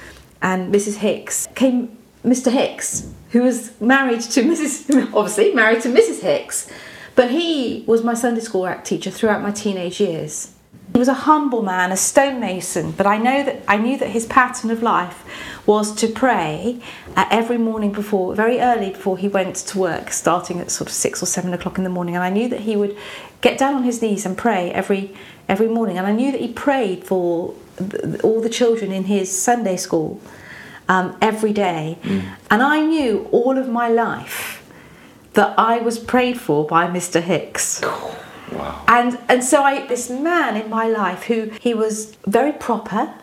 and 0.43 0.75
Mrs. 0.75 0.97
Hicks 0.97 1.49
came 1.55 1.97
Mr. 2.23 2.53
Hicks, 2.53 3.11
who 3.31 3.43
was 3.43 3.81
married 3.81 4.21
to 4.37 4.43
Mrs. 4.43 5.11
obviously 5.15 5.55
married 5.55 5.81
to 5.83 5.89
Mrs. 5.89 6.21
Hicks, 6.21 6.71
but 7.15 7.31
he 7.31 7.83
was 7.87 8.05
my 8.05 8.13
Sunday 8.15 8.43
school 8.43 8.65
art 8.65 8.85
teacher 8.85 9.11
throughout 9.11 9.41
my 9.41 9.53
teenage 9.53 10.01
years. 10.01 10.53
He 10.93 10.99
was 10.99 11.09
a 11.09 11.15
humble 11.15 11.63
man, 11.63 11.93
a 11.93 11.97
stonemason, 11.97 12.91
but 12.93 13.07
I 13.07 13.17
know 13.17 13.45
that 13.45 13.63
I 13.69 13.77
knew 13.77 13.97
that 13.99 14.11
his 14.11 14.27
pattern 14.27 14.71
of 14.71 14.83
life 14.83 15.25
was 15.65 15.95
to 15.95 16.09
pray 16.09 16.81
uh, 17.17 17.27
every 17.31 17.59
morning 17.59 17.93
before, 17.93 18.35
very 18.35 18.61
early 18.61 18.91
before 18.91 19.17
he 19.17 19.29
went 19.29 19.55
to 19.57 19.79
work, 19.79 20.11
starting 20.13 20.59
at 20.59 20.71
sort 20.71 20.89
of 20.91 20.93
six 20.95 21.23
or 21.23 21.27
seven 21.27 21.55
o'clock 21.55 21.79
in 21.79 21.85
the 21.85 21.91
morning. 21.91 22.17
And 22.17 22.25
I 22.25 22.31
knew 22.31 22.49
that 22.49 22.61
he 22.61 22.75
would 22.77 22.97
get 23.41 23.57
down 23.57 23.75
on 23.75 23.85
his 23.85 24.03
knees 24.03 24.27
and 24.27 24.37
pray 24.37 24.73
every 24.73 25.15
every 25.49 25.69
morning. 25.69 25.97
And 25.97 26.07
I 26.07 26.13
knew 26.13 26.33
that 26.33 26.41
he 26.41 26.53
prayed 26.53 27.05
for 27.05 27.55
th- 27.79 28.21
all 28.23 28.41
the 28.41 28.51
children 28.51 28.91
in 28.93 29.05
his 29.05 29.31
Sunday 29.31 29.77
school 29.77 30.21
um, 30.89 31.17
every 31.23 31.53
day. 31.53 31.99
And 32.51 32.63
I 32.63 32.81
knew 32.81 33.29
all 33.31 33.57
of 33.57 33.69
my 33.69 33.89
life 33.89 34.63
that 35.35 35.57
I 35.57 35.79
was 35.79 35.99
prayed 35.99 36.39
for 36.41 36.67
by 36.67 36.89
Mr. 36.89 37.23
Hicks. 37.23 37.81
Wow. 38.53 38.85
And 38.89 39.19
and 39.29 39.45
so 39.45 39.63
I 39.63 39.87
this 39.87 40.11
man 40.11 40.57
in 40.57 40.69
my 40.71 40.89
life 40.89 41.25
who 41.25 41.51
he 41.61 41.75
was 41.75 42.17
very 42.27 42.53
proper. 42.53 43.15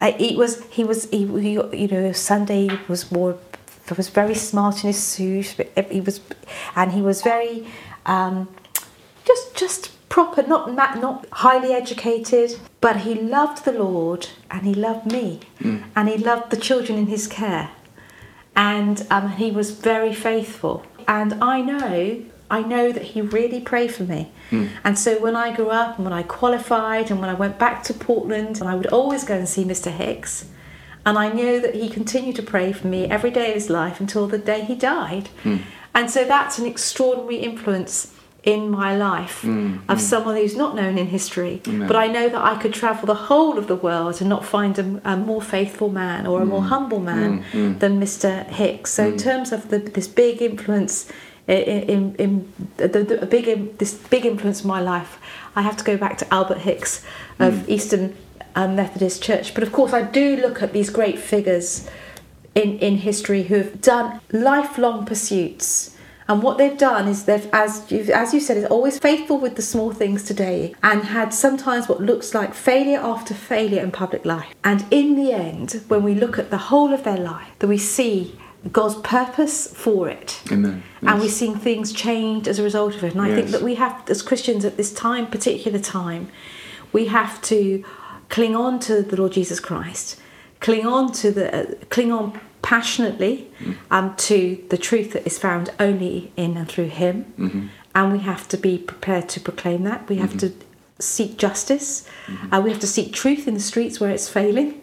Uh, 0.00 0.12
he 0.12 0.36
was 0.36 0.62
he 0.66 0.84
was 0.84 1.08
he, 1.10 1.26
he 1.26 1.52
you 1.52 1.88
know 1.88 2.12
Sunday 2.12 2.68
was 2.88 3.10
more 3.10 3.38
was 3.96 4.08
very 4.08 4.34
smart 4.34 4.82
in 4.82 4.88
his 4.88 5.02
suit. 5.02 5.56
He 5.90 6.00
was 6.00 6.20
and 6.74 6.92
he 6.92 7.02
was 7.02 7.22
very 7.22 7.66
um, 8.04 8.48
just 9.24 9.54
just 9.54 10.08
proper, 10.08 10.42
not 10.42 10.74
not 10.74 11.26
highly 11.32 11.72
educated, 11.72 12.58
but 12.80 12.98
he 12.98 13.14
loved 13.14 13.64
the 13.64 13.72
Lord 13.72 14.28
and 14.50 14.62
he 14.62 14.74
loved 14.74 15.10
me 15.10 15.40
and 15.94 16.08
he 16.08 16.16
loved 16.16 16.50
the 16.50 16.56
children 16.56 16.98
in 16.98 17.06
his 17.06 17.26
care 17.26 17.70
and 18.56 19.06
um, 19.10 19.28
he 19.32 19.50
was 19.50 19.70
very 19.70 20.14
faithful. 20.14 20.82
And 21.06 21.34
I 21.42 21.60
know, 21.60 22.22
I 22.50 22.62
know 22.62 22.92
that 22.92 23.02
he 23.02 23.20
really 23.20 23.60
prayed 23.60 23.92
for 23.92 24.04
me. 24.04 24.30
Hmm. 24.50 24.66
And 24.84 24.98
so 24.98 25.20
when 25.20 25.34
I 25.34 25.54
grew 25.54 25.70
up 25.70 25.96
and 25.96 26.04
when 26.04 26.12
I 26.12 26.22
qualified 26.22 27.10
and 27.10 27.20
when 27.20 27.28
I 27.28 27.34
went 27.34 27.58
back 27.58 27.82
to 27.84 27.94
Portland, 27.94 28.60
and 28.60 28.68
I 28.68 28.74
would 28.74 28.86
always 28.86 29.24
go 29.24 29.34
and 29.34 29.48
see 29.48 29.64
Mr. 29.64 29.90
Hicks. 29.90 30.46
And 31.04 31.18
I 31.18 31.32
knew 31.32 31.60
that 31.60 31.74
he 31.74 31.88
continued 31.88 32.36
to 32.36 32.42
pray 32.42 32.72
for 32.72 32.88
me 32.88 33.06
every 33.06 33.30
day 33.30 33.48
of 33.48 33.54
his 33.54 33.70
life 33.70 34.00
until 34.00 34.26
the 34.26 34.38
day 34.38 34.64
he 34.64 34.74
died. 34.74 35.28
Hmm. 35.42 35.58
And 35.94 36.10
so 36.10 36.24
that's 36.24 36.58
an 36.58 36.66
extraordinary 36.66 37.38
influence 37.38 38.12
in 38.42 38.70
my 38.70 38.96
life 38.96 39.40
hmm. 39.40 39.78
of 39.88 40.00
someone 40.00 40.36
who's 40.36 40.56
not 40.56 40.76
known 40.76 40.96
in 40.98 41.08
history. 41.08 41.60
But 41.64 41.96
I 41.96 42.06
know 42.06 42.28
that 42.28 42.40
I 42.40 42.56
could 42.56 42.72
travel 42.72 43.06
the 43.06 43.14
whole 43.14 43.58
of 43.58 43.66
the 43.66 43.74
world 43.74 44.20
and 44.20 44.30
not 44.30 44.44
find 44.44 44.78
a, 44.78 45.00
a 45.04 45.16
more 45.16 45.42
faithful 45.42 45.88
man 45.88 46.28
or 46.28 46.42
a 46.42 46.46
more 46.46 46.62
humble 46.62 47.00
man 47.00 47.44
than 47.52 48.00
Mr. 48.00 48.46
Hicks. 48.46 48.92
So 48.92 49.08
in 49.08 49.16
terms 49.18 49.50
of 49.50 49.70
the, 49.70 49.78
this 49.78 50.06
big 50.06 50.40
influence 50.40 51.10
in, 51.48 52.14
in, 52.16 52.52
the, 52.76 52.88
the, 52.88 53.22
a 53.22 53.26
big 53.26 53.78
this 53.78 53.94
big 53.94 54.26
influence 54.26 54.62
in 54.62 54.68
my 54.68 54.80
life, 54.80 55.18
I 55.54 55.62
have 55.62 55.76
to 55.76 55.84
go 55.84 55.96
back 55.96 56.18
to 56.18 56.34
Albert 56.34 56.58
Hicks 56.58 57.04
of 57.38 57.68
Easton 57.68 58.16
um, 58.56 58.74
Methodist 58.74 59.22
Church. 59.22 59.54
But 59.54 59.62
of 59.62 59.72
course, 59.72 59.92
I 59.92 60.02
do 60.02 60.36
look 60.36 60.62
at 60.62 60.72
these 60.72 60.90
great 60.90 61.18
figures 61.18 61.88
in, 62.54 62.78
in 62.78 62.96
history 62.96 63.44
who 63.44 63.56
have 63.56 63.80
done 63.80 64.20
lifelong 64.32 65.04
pursuits. 65.04 65.92
And 66.28 66.42
what 66.42 66.58
they've 66.58 66.76
done 66.76 67.06
is 67.06 67.24
they've, 67.26 67.48
as 67.52 67.88
you, 67.92 68.00
as 68.12 68.34
you 68.34 68.40
said, 68.40 68.56
is 68.56 68.64
always 68.64 68.98
faithful 68.98 69.38
with 69.38 69.54
the 69.54 69.62
small 69.62 69.92
things 69.92 70.24
today 70.24 70.74
and 70.82 71.04
had 71.04 71.32
sometimes 71.32 71.88
what 71.88 72.00
looks 72.00 72.34
like 72.34 72.52
failure 72.52 72.98
after 72.98 73.32
failure 73.32 73.80
in 73.80 73.92
public 73.92 74.24
life. 74.24 74.52
And 74.64 74.84
in 74.90 75.14
the 75.14 75.32
end, 75.32 75.84
when 75.86 76.02
we 76.02 76.16
look 76.16 76.36
at 76.36 76.50
the 76.50 76.58
whole 76.58 76.92
of 76.92 77.04
their 77.04 77.16
life, 77.16 77.50
that 77.60 77.68
we 77.68 77.78
see 77.78 78.36
God's 78.72 78.96
purpose 78.96 79.66
for 79.66 80.08
it. 80.08 80.42
Amen. 80.50 80.82
And 81.02 81.20
we're 81.20 81.28
seeing 81.28 81.56
things 81.56 81.92
change 81.92 82.48
as 82.48 82.58
a 82.58 82.62
result 82.62 82.94
of 82.96 83.04
it. 83.04 83.12
And 83.12 83.22
I 83.22 83.34
think 83.34 83.48
that 83.48 83.62
we 83.62 83.76
have, 83.76 84.08
as 84.10 84.22
Christians 84.22 84.64
at 84.64 84.76
this 84.76 84.92
time, 84.92 85.26
particular 85.28 85.78
time, 85.78 86.28
we 86.92 87.06
have 87.06 87.40
to 87.42 87.84
cling 88.28 88.56
on 88.56 88.80
to 88.80 89.02
the 89.02 89.16
Lord 89.16 89.32
Jesus 89.32 89.60
Christ, 89.60 90.20
cling 90.60 90.86
on 90.86 91.12
to 91.12 91.30
the 91.30 91.54
uh, 91.54 91.74
cling 91.90 92.10
on 92.12 92.40
passionately 92.62 93.48
um, 93.90 94.16
to 94.16 94.64
the 94.70 94.78
truth 94.78 95.12
that 95.12 95.24
is 95.26 95.38
found 95.38 95.70
only 95.78 96.32
in 96.36 96.56
and 96.56 96.68
through 96.68 96.88
Him, 96.88 97.70
and 97.94 98.12
we 98.12 98.18
have 98.20 98.48
to 98.48 98.56
be 98.56 98.78
prepared 98.78 99.28
to 99.30 99.40
proclaim 99.40 99.84
that. 99.84 100.08
We 100.08 100.16
have 100.16 100.36
to 100.38 100.52
seek 100.98 101.36
justice. 101.36 102.08
Uh, 102.50 102.60
we 102.64 102.70
have 102.70 102.80
to 102.80 102.86
seek 102.86 103.12
truth 103.12 103.46
in 103.46 103.54
the 103.54 103.60
streets 103.60 104.00
where 104.00 104.10
it's 104.10 104.28
failing. 104.28 104.80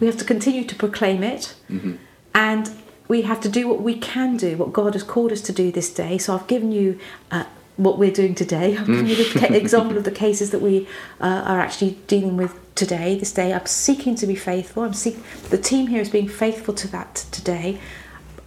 We 0.00 0.06
have 0.06 0.16
to 0.18 0.24
continue 0.24 0.64
to 0.64 0.74
proclaim 0.74 1.22
it, 1.22 1.54
and 2.34 2.70
we 3.08 3.22
have 3.22 3.40
to 3.42 3.48
do 3.48 3.68
what 3.68 3.82
we 3.82 3.94
can 3.94 4.36
do, 4.36 4.56
what 4.56 4.72
God 4.72 4.94
has 4.94 5.02
called 5.02 5.32
us 5.32 5.40
to 5.42 5.52
do 5.52 5.70
this 5.70 5.92
day. 5.92 6.18
So 6.18 6.34
I've 6.34 6.46
given 6.46 6.72
you. 6.72 6.98
Uh, 7.30 7.44
what 7.76 7.98
we're 7.98 8.10
doing 8.10 8.34
today. 8.34 8.74
I've 8.74 8.86
given 8.86 9.06
you 9.06 9.16
the 9.16 9.54
example 9.62 9.98
of 9.98 10.04
the 10.04 10.10
cases 10.10 10.50
that 10.50 10.62
we 10.62 10.88
uh, 11.20 11.42
are 11.46 11.60
actually 11.60 11.98
dealing 12.06 12.38
with 12.38 12.58
today, 12.74 13.18
this 13.18 13.32
day. 13.32 13.52
I'm 13.52 13.66
seeking 13.66 14.14
to 14.14 14.26
be 14.26 14.34
faithful. 14.34 14.82
I'm 14.82 14.94
seek- 14.94 15.22
the 15.50 15.58
team 15.58 15.88
here 15.88 16.00
is 16.00 16.08
being 16.08 16.26
faithful 16.26 16.72
to 16.74 16.88
that 16.88 17.16
today, 17.32 17.78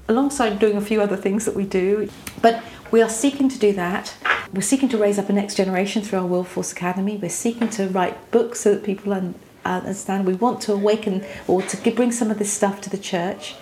alongside 0.08 0.58
doing 0.58 0.78
a 0.78 0.82
few 0.82 1.00
other 1.00 1.16
things 1.16 1.46
that 1.46 1.56
we 1.56 1.66
do. 1.66 2.10
But 2.42 2.64
we 2.90 3.04
are 3.04 3.10
seeking 3.10 3.50
to 3.50 3.60
do 3.60 3.72
that. 3.74 4.16
We're 4.52 4.62
seeking 4.62 4.90
to 4.90 4.98
raise 4.98 5.20
up 5.20 5.30
a 5.30 5.34
next 5.34 5.56
generation 5.56 6.02
through 6.02 6.20
our 6.20 6.26
Wilberforce 6.26 6.72
Academy. 6.72 7.18
We're 7.18 7.30
seeking 7.30 7.70
to 7.70 7.88
write 7.88 8.32
books 8.32 8.62
so 8.62 8.74
that 8.74 8.84
people 8.84 9.14
un- 9.14 9.36
understand. 9.64 10.26
We 10.26 10.34
want 10.34 10.62
to 10.62 10.74
awaken 10.74 11.24
or 11.48 11.62
to 11.62 11.92
bring 11.92 12.12
some 12.12 12.32
of 12.32 12.40
this 12.40 12.52
stuff 12.52 12.82
to 12.82 12.90
the 12.90 12.98
church. 12.98 13.54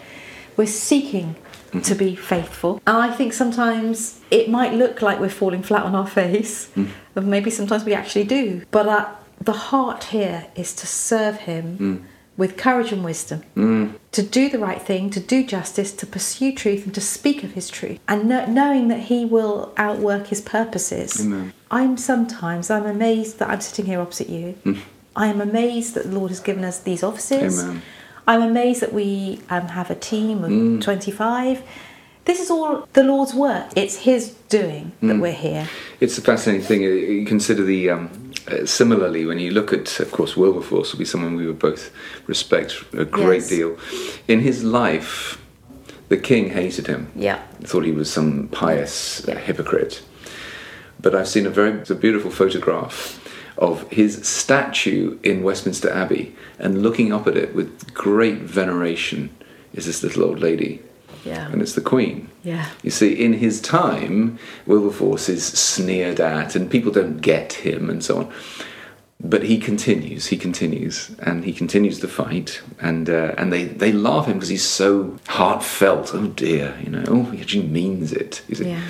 We're 0.57 0.67
seeking 0.67 1.35
to 1.83 1.95
be 1.95 2.15
faithful. 2.15 2.81
And 2.87 2.97
I 2.97 3.11
think 3.15 3.33
sometimes 3.33 4.19
it 4.31 4.49
might 4.49 4.73
look 4.73 5.01
like 5.01 5.19
we're 5.19 5.29
falling 5.29 5.61
flat 5.63 5.83
on 5.83 5.93
our 5.95 6.07
face, 6.21 6.69
and 6.75 7.27
maybe 7.27 7.49
sometimes 7.49 7.83
we 7.85 7.93
actually 7.93 8.23
do. 8.25 8.63
But 8.71 8.87
uh, 8.87 9.07
the 9.39 9.53
heart 9.53 10.05
here 10.05 10.47
is 10.55 10.73
to 10.75 10.87
serve 10.87 11.37
Him 11.41 12.05
with 12.37 12.55
courage 12.55 12.91
and 12.91 13.03
wisdom, 13.03 13.43
to 14.11 14.21
do 14.23 14.47
the 14.49 14.59
right 14.59 14.81
thing, 14.81 15.09
to 15.11 15.19
do 15.19 15.43
justice, 15.45 15.91
to 15.93 16.05
pursue 16.05 16.53
truth, 16.53 16.85
and 16.85 16.93
to 16.95 17.01
speak 17.01 17.43
of 17.43 17.51
His 17.51 17.69
truth, 17.69 17.99
and 18.07 18.25
kno- 18.29 18.45
knowing 18.45 18.87
that 18.89 19.01
He 19.01 19.25
will 19.25 19.73
outwork 19.77 20.27
His 20.27 20.41
purposes. 20.41 21.19
Amen. 21.19 21.53
I'm 21.69 21.97
sometimes 21.97 22.69
I'm 22.69 22.85
amazed 22.85 23.39
that 23.39 23.49
I'm 23.49 23.61
sitting 23.61 23.85
here 23.85 23.99
opposite 23.99 24.29
you. 24.29 24.55
I 25.15 25.27
am 25.27 25.41
amazed 25.41 25.95
that 25.95 26.05
the 26.05 26.11
Lord 26.17 26.29
has 26.29 26.39
given 26.39 26.63
us 26.63 26.79
these 26.79 27.03
offices. 27.03 27.63
Amen. 27.63 27.81
I'm 28.27 28.41
amazed 28.41 28.81
that 28.81 28.93
we 28.93 29.39
um, 29.49 29.67
have 29.69 29.89
a 29.89 29.95
team 29.95 30.43
of 30.43 30.83
25. 30.83 31.63
This 32.25 32.41
is 32.41 32.51
all 32.51 32.85
the 32.91 33.03
Lord's 33.03 33.33
work. 33.33 33.67
It's 33.77 33.95
His 33.99 34.31
doing 34.49 34.91
that 35.01 35.17
we're 35.19 35.31
here. 35.31 35.69
It's 36.01 36.17
a 36.17 36.21
fascinating 36.21 36.65
thing. 36.65 36.83
Uh, 36.83 36.87
You 36.87 37.25
consider 37.25 37.63
the 37.63 37.89
um, 37.89 38.31
uh, 38.51 38.65
similarly 38.65 39.25
when 39.25 39.39
you 39.39 39.51
look 39.51 39.71
at, 39.71 39.99
of 40.01 40.11
course, 40.11 40.35
Wilberforce 40.35 40.91
will 40.91 40.99
be 40.99 41.05
someone 41.05 41.37
we 41.37 41.47
would 41.47 41.59
both 41.59 41.89
respect 42.27 42.83
a 42.93 43.05
great 43.05 43.43
Yes. 43.43 43.49
deal. 43.49 43.77
In 44.27 44.41
his 44.41 44.61
life, 44.63 45.39
the 46.09 46.17
king 46.17 46.49
hated 46.49 46.87
him. 46.87 47.09
Yeah. 47.15 47.39
Thought 47.63 47.85
he 47.85 47.93
was 47.93 48.11
some 48.11 48.49
pious 48.49 49.25
uh, 49.25 49.31
Yeah. 49.31 49.39
hypocrite. 49.39 50.01
But 50.99 51.15
I've 51.15 51.27
seen 51.29 51.45
a 51.45 51.49
very 51.49 51.71
it's 51.79 51.89
a 51.91 51.95
beautiful 51.95 52.31
photograph 52.31 53.23
of 53.57 53.89
his 53.91 54.27
statue 54.27 55.17
in 55.23 55.43
Westminster 55.43 55.89
Abbey, 55.91 56.35
and 56.59 56.81
looking 56.81 57.11
up 57.13 57.27
at 57.27 57.35
it 57.37 57.55
with 57.55 57.93
great 57.93 58.39
veneration 58.39 59.29
is 59.73 59.85
this 59.85 60.03
little 60.03 60.23
old 60.23 60.39
lady, 60.39 60.81
Yeah. 61.25 61.49
and 61.51 61.61
it's 61.61 61.73
the 61.73 61.81
Queen. 61.81 62.29
Yeah. 62.43 62.67
You 62.83 62.91
see, 62.91 63.13
in 63.13 63.33
his 63.33 63.59
time, 63.61 64.37
Wilberforce 64.65 65.29
is 65.29 65.43
sneered 65.45 66.19
at, 66.19 66.55
and 66.55 66.69
people 66.71 66.91
don't 66.91 67.17
get 67.21 67.53
him, 67.53 67.89
and 67.89 68.03
so 68.03 68.17
on. 68.19 68.31
But 69.19 69.43
he 69.43 69.57
continues, 69.57 70.27
he 70.27 70.37
continues, 70.37 71.09
and 71.23 71.43
he 71.43 71.51
continues 71.51 71.99
to 72.01 72.07
fight, 72.07 72.61
and 72.79 73.09
uh, 73.09 73.33
and 73.37 73.51
they, 73.51 73.63
they 73.63 73.91
laugh 73.91 74.27
him 74.27 74.33
because 74.35 74.49
he's 74.49 74.63
so 74.63 75.17
heartfelt. 75.27 76.11
Oh 76.13 76.27
dear, 76.27 76.77
you 76.83 76.91
know, 76.91 77.03
oh, 77.07 77.23
he 77.31 77.41
actually 77.41 77.65
means 77.67 78.13
it. 78.13 78.43
You 78.47 78.55
see. 78.55 78.69
Yeah. 78.69 78.83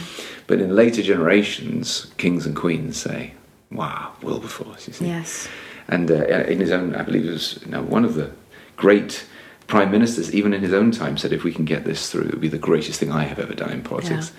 But 0.46 0.60
in 0.60 0.76
later 0.76 1.02
generations, 1.02 2.08
kings 2.18 2.46
and 2.46 2.56
queens 2.58 2.98
say, 2.98 3.34
"Wow, 3.72 4.14
Wilberforce." 4.22 4.88
You 4.88 4.94
see. 4.94 5.08
Yes. 5.08 5.48
And 5.88 6.12
uh, 6.12 6.26
in 6.26 6.60
his 6.60 6.72
own, 6.72 6.96
I 6.96 7.04
believe 7.04 7.26
it 7.26 7.32
was 7.32 7.60
you 7.66 7.72
know, 7.72 7.82
one 7.82 8.04
of 8.04 8.16
the 8.16 8.32
great 8.76 9.26
prime 9.68 9.92
ministers, 9.92 10.34
even 10.34 10.54
in 10.54 10.62
his 10.62 10.74
own 10.74 10.92
time, 10.92 11.18
said, 11.18 11.32
if 11.32 11.44
we 11.44 11.54
can 11.54 11.66
get 11.66 11.86
this 11.86 12.12
through, 12.12 12.24
it 12.24 12.32
would 12.32 12.42
be 12.42 12.48
the 12.48 12.58
greatest 12.58 13.00
thing 13.00 13.12
I 13.12 13.24
have 13.24 13.40
ever 13.40 13.54
done 13.54 13.72
in 13.72 13.84
politics. 13.84 14.32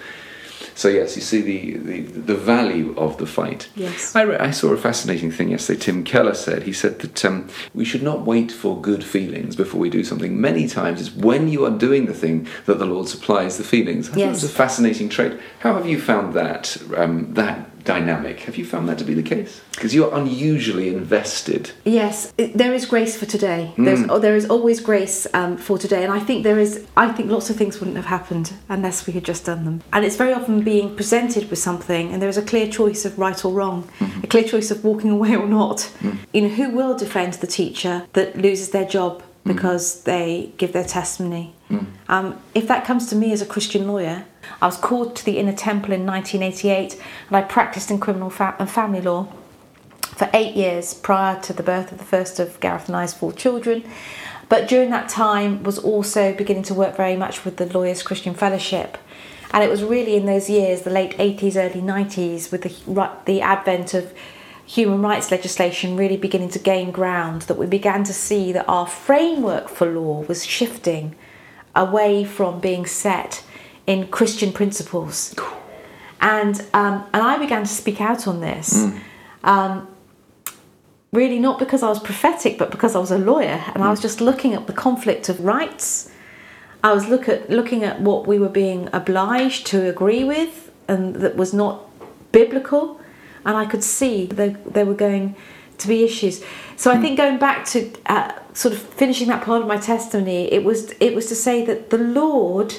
So, 0.74 0.88
yes, 0.88 1.16
you 1.16 1.22
see 1.22 1.40
the, 1.40 1.76
the, 1.78 2.00
the 2.02 2.34
value 2.34 2.94
of 2.96 3.16
the 3.18 3.26
fight. 3.26 3.68
Yes. 3.74 4.14
I, 4.14 4.22
re- 4.22 4.36
I 4.36 4.50
saw 4.50 4.72
a 4.72 4.76
fascinating 4.76 5.30
thing 5.30 5.50
yesterday. 5.50 5.80
Tim 5.80 6.04
Keller 6.04 6.34
said, 6.34 6.64
he 6.64 6.72
said 6.72 7.00
that 7.00 7.24
um, 7.24 7.48
we 7.74 7.84
should 7.84 8.02
not 8.02 8.22
wait 8.22 8.52
for 8.52 8.80
good 8.80 9.02
feelings 9.02 9.56
before 9.56 9.80
we 9.80 9.90
do 9.90 10.04
something. 10.04 10.40
Many 10.40 10.68
times 10.68 11.00
it's 11.00 11.14
when 11.14 11.48
you 11.48 11.64
are 11.64 11.70
doing 11.70 12.06
the 12.06 12.14
thing 12.14 12.46
that 12.66 12.78
the 12.78 12.86
Lord 12.86 13.08
supplies 13.08 13.56
the 13.56 13.64
feelings. 13.64 14.08
I 14.08 14.12
thought 14.12 14.20
it 14.20 14.28
was 14.28 14.44
a 14.44 14.48
fascinating 14.48 15.08
trait. 15.08 15.38
How 15.60 15.74
have 15.74 15.86
you 15.86 16.00
found 16.00 16.34
that, 16.34 16.76
um, 16.96 17.34
that 17.34 17.77
dynamic? 17.88 18.40
Have 18.40 18.56
you 18.58 18.66
found 18.66 18.86
that 18.88 18.98
to 18.98 19.04
be 19.04 19.14
the 19.14 19.28
case? 19.34 19.62
Because 19.72 19.94
you're 19.94 20.14
unusually 20.14 20.88
invested. 20.88 21.70
Yes, 21.84 22.32
it- 22.36 22.52
there 22.62 22.74
is 22.74 22.84
grace 22.84 23.16
for 23.16 23.26
today. 23.26 23.72
There's 23.78 24.02
hmm. 24.02 24.10
oh, 24.12 24.18
there 24.18 24.36
is 24.36 24.46
always 24.54 24.78
grace 24.90 25.26
um, 25.32 25.56
for 25.56 25.76
today, 25.78 26.02
and 26.04 26.12
I 26.12 26.20
think 26.26 26.44
there 26.44 26.60
is. 26.66 26.72
I 26.96 27.06
think 27.16 27.30
lots 27.30 27.48
of 27.50 27.56
things 27.56 27.80
wouldn't 27.80 27.96
have 27.96 28.10
happened 28.18 28.52
unless 28.68 29.06
we 29.06 29.12
had 29.18 29.24
just 29.24 29.42
done 29.46 29.64
them. 29.64 29.76
And 29.94 30.04
it's 30.04 30.18
very 30.24 30.34
often 30.38 30.54
being 30.74 30.94
presented 31.00 31.48
with 31.50 31.60
something, 31.68 32.12
and 32.12 32.20
there 32.20 32.28
is 32.28 32.40
a 32.44 32.46
clear 32.52 32.68
choice 32.80 33.06
of 33.08 33.18
right 33.18 33.40
or 33.46 33.52
wrong, 33.58 33.78
mm-hmm. 33.98 34.24
a 34.24 34.26
clear 34.26 34.44
choice 34.44 34.70
of 34.70 34.84
walking 34.84 35.10
away 35.10 35.32
or 35.42 35.48
not. 35.60 35.78
Mm. 36.00 36.18
You 36.34 36.42
know, 36.42 36.52
who 36.60 36.66
will 36.78 36.94
defend 37.04 37.32
the 37.34 37.50
teacher 37.60 37.94
that 38.12 38.36
loses 38.36 38.68
their 38.70 38.88
job 38.96 39.22
mm. 39.22 39.52
because 39.52 39.84
they 40.02 40.52
give 40.60 40.72
their 40.72 40.88
testimony? 40.98 41.54
Mm. 41.70 41.86
Um, 42.08 42.26
if 42.54 42.66
that 42.68 42.84
comes 42.84 43.08
to 43.10 43.16
me 43.16 43.32
as 43.32 43.40
a 43.42 43.46
Christian 43.46 43.86
lawyer, 43.92 44.24
I 44.60 44.66
was 44.66 44.76
called 44.76 45.16
to 45.16 45.24
the 45.24 45.38
Inner 45.38 45.52
Temple 45.52 45.92
in 45.92 46.06
1988, 46.06 47.00
and 47.28 47.36
I 47.36 47.42
practiced 47.42 47.90
in 47.90 48.00
criminal 48.00 48.30
fa- 48.30 48.56
and 48.58 48.70
family 48.70 49.00
law 49.00 49.28
for 50.00 50.28
eight 50.34 50.56
years 50.56 50.94
prior 50.94 51.40
to 51.42 51.52
the 51.52 51.62
birth 51.62 51.92
of 51.92 51.98
the 51.98 52.04
first 52.04 52.40
of 52.40 52.58
Gareth 52.60 52.88
and 52.88 52.96
I's 52.96 53.14
four 53.14 53.32
children. 53.32 53.84
But 54.48 54.66
during 54.66 54.90
that 54.90 55.08
time 55.08 55.62
was 55.62 55.78
also 55.78 56.34
beginning 56.34 56.64
to 56.64 56.74
work 56.74 56.96
very 56.96 57.16
much 57.16 57.44
with 57.44 57.58
the 57.58 57.66
Lawyers 57.66 58.02
Christian 58.02 58.34
Fellowship. 58.34 58.98
And 59.52 59.62
it 59.62 59.70
was 59.70 59.82
really 59.82 60.16
in 60.16 60.26
those 60.26 60.50
years, 60.50 60.82
the 60.82 60.90
late 60.90 61.16
80s, 61.18 61.56
early 61.56 61.80
90s, 61.80 62.50
with 62.50 62.62
the, 62.62 63.10
the 63.26 63.40
advent 63.40 63.94
of 63.94 64.12
human 64.66 65.00
rights 65.00 65.30
legislation 65.30 65.96
really 65.96 66.16
beginning 66.16 66.50
to 66.50 66.58
gain 66.58 66.90
ground, 66.90 67.42
that 67.42 67.56
we 67.56 67.66
began 67.66 68.04
to 68.04 68.12
see 68.12 68.52
that 68.52 68.68
our 68.68 68.86
framework 68.86 69.68
for 69.68 69.86
law 69.86 70.20
was 70.22 70.44
shifting 70.44 71.14
away 71.74 72.24
from 72.24 72.60
being 72.60 72.84
set 72.84 73.42
in 73.88 74.06
Christian 74.08 74.52
principles. 74.52 75.34
And, 76.20 76.60
um, 76.74 77.04
and 77.12 77.22
I 77.22 77.38
began 77.38 77.62
to 77.62 77.68
speak 77.68 78.00
out 78.00 78.28
on 78.28 78.40
this. 78.40 78.86
Um, 79.42 79.88
really 81.10 81.38
not 81.38 81.58
because 81.58 81.82
I 81.82 81.88
was 81.88 81.98
prophetic, 81.98 82.58
but 82.58 82.70
because 82.70 82.94
I 82.94 82.98
was 82.98 83.10
a 83.10 83.18
lawyer 83.18 83.64
and 83.74 83.82
I 83.82 83.88
was 83.88 84.00
just 84.00 84.20
looking 84.20 84.52
at 84.52 84.66
the 84.66 84.74
conflict 84.74 85.30
of 85.30 85.40
rights. 85.40 86.10
I 86.84 86.92
was 86.92 87.08
look 87.08 87.28
at 87.28 87.48
looking 87.48 87.82
at 87.82 88.00
what 88.00 88.26
we 88.26 88.38
were 88.38 88.50
being 88.50 88.90
obliged 88.92 89.66
to 89.68 89.88
agree 89.88 90.22
with 90.22 90.70
and 90.86 91.16
that 91.16 91.34
was 91.34 91.54
not 91.54 91.84
biblical, 92.30 93.00
and 93.44 93.56
I 93.56 93.64
could 93.64 93.82
see 93.82 94.26
that 94.26 94.74
there 94.74 94.84
were 94.84 94.94
going 94.94 95.34
to 95.78 95.88
be 95.88 96.04
issues. 96.04 96.42
So 96.76 96.90
I 96.90 96.98
think 96.98 97.16
going 97.16 97.38
back 97.38 97.64
to 97.66 97.90
uh, 98.06 98.32
sort 98.52 98.74
of 98.74 98.80
finishing 98.80 99.28
that 99.28 99.44
part 99.44 99.62
of 99.62 99.68
my 99.68 99.76
testimony, 99.76 100.52
it 100.52 100.64
was 100.64 100.92
it 101.00 101.14
was 101.14 101.26
to 101.26 101.34
say 101.34 101.64
that 101.64 101.90
the 101.90 101.98
Lord 101.98 102.74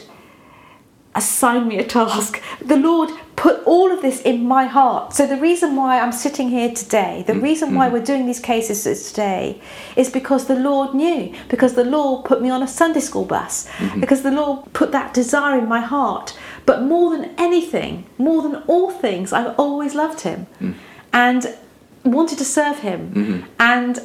assigned 1.16 1.68
me 1.68 1.78
a 1.78 1.84
task. 1.84 2.42
The 2.62 2.78
Lord 2.78 3.10
put 3.36 3.64
all 3.66 3.92
of 3.92 4.02
this 4.02 4.22
in 4.22 4.46
my 4.46 4.66
heart. 4.66 5.14
So 5.14 5.26
the 5.26 5.38
reason 5.38 5.76
why 5.76 6.00
I'm 6.00 6.12
sitting 6.12 6.50
here 6.50 6.74
today, 6.74 7.24
the 7.26 7.34
mm, 7.34 7.42
reason 7.42 7.74
why 7.74 7.88
mm. 7.88 7.94
we're 7.94 8.04
doing 8.04 8.26
these 8.26 8.40
cases 8.40 8.84
today, 9.10 9.62
is 9.96 10.10
because 10.10 10.48
the 10.48 10.60
Lord 10.60 10.94
knew, 10.94 11.34
because 11.48 11.74
the 11.74 11.86
Lord 11.86 12.26
put 12.26 12.42
me 12.42 12.50
on 12.50 12.62
a 12.62 12.68
Sunday 12.68 13.00
school 13.00 13.26
bus, 13.26 13.68
mm-hmm. 13.78 14.02
because 14.02 14.24
the 14.24 14.32
Lord 14.32 14.72
put 14.74 14.92
that 14.92 15.14
desire 15.14 15.58
in 15.58 15.70
my 15.70 15.80
heart. 15.80 16.38
But 16.66 16.84
more 16.84 17.16
than 17.16 17.34
anything, 17.38 18.06
more 18.18 18.42
than 18.42 18.58
all 18.68 18.92
things, 18.92 19.32
I've 19.32 19.58
always 19.58 19.96
loved 19.96 20.22
Him, 20.22 20.48
mm. 20.60 20.76
and 21.14 21.56
wanted 22.04 22.38
to 22.40 22.46
serve 22.46 22.80
Him. 22.80 23.14
Mm-hmm. 23.14 23.48
And 23.60 24.00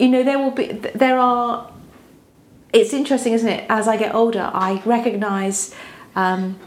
you 0.00 0.08
know, 0.08 0.24
there 0.24 0.38
will 0.38 0.50
be, 0.50 0.72
there 0.72 1.18
are 1.18 1.70
it's 2.72 2.92
interesting, 2.92 3.32
isn't 3.32 3.48
it? 3.48 3.64
As 3.68 3.88
I 3.88 3.96
get 3.96 4.14
older, 4.14 4.50
I 4.52 4.82
recognise 4.84 5.74
um, 6.16 6.58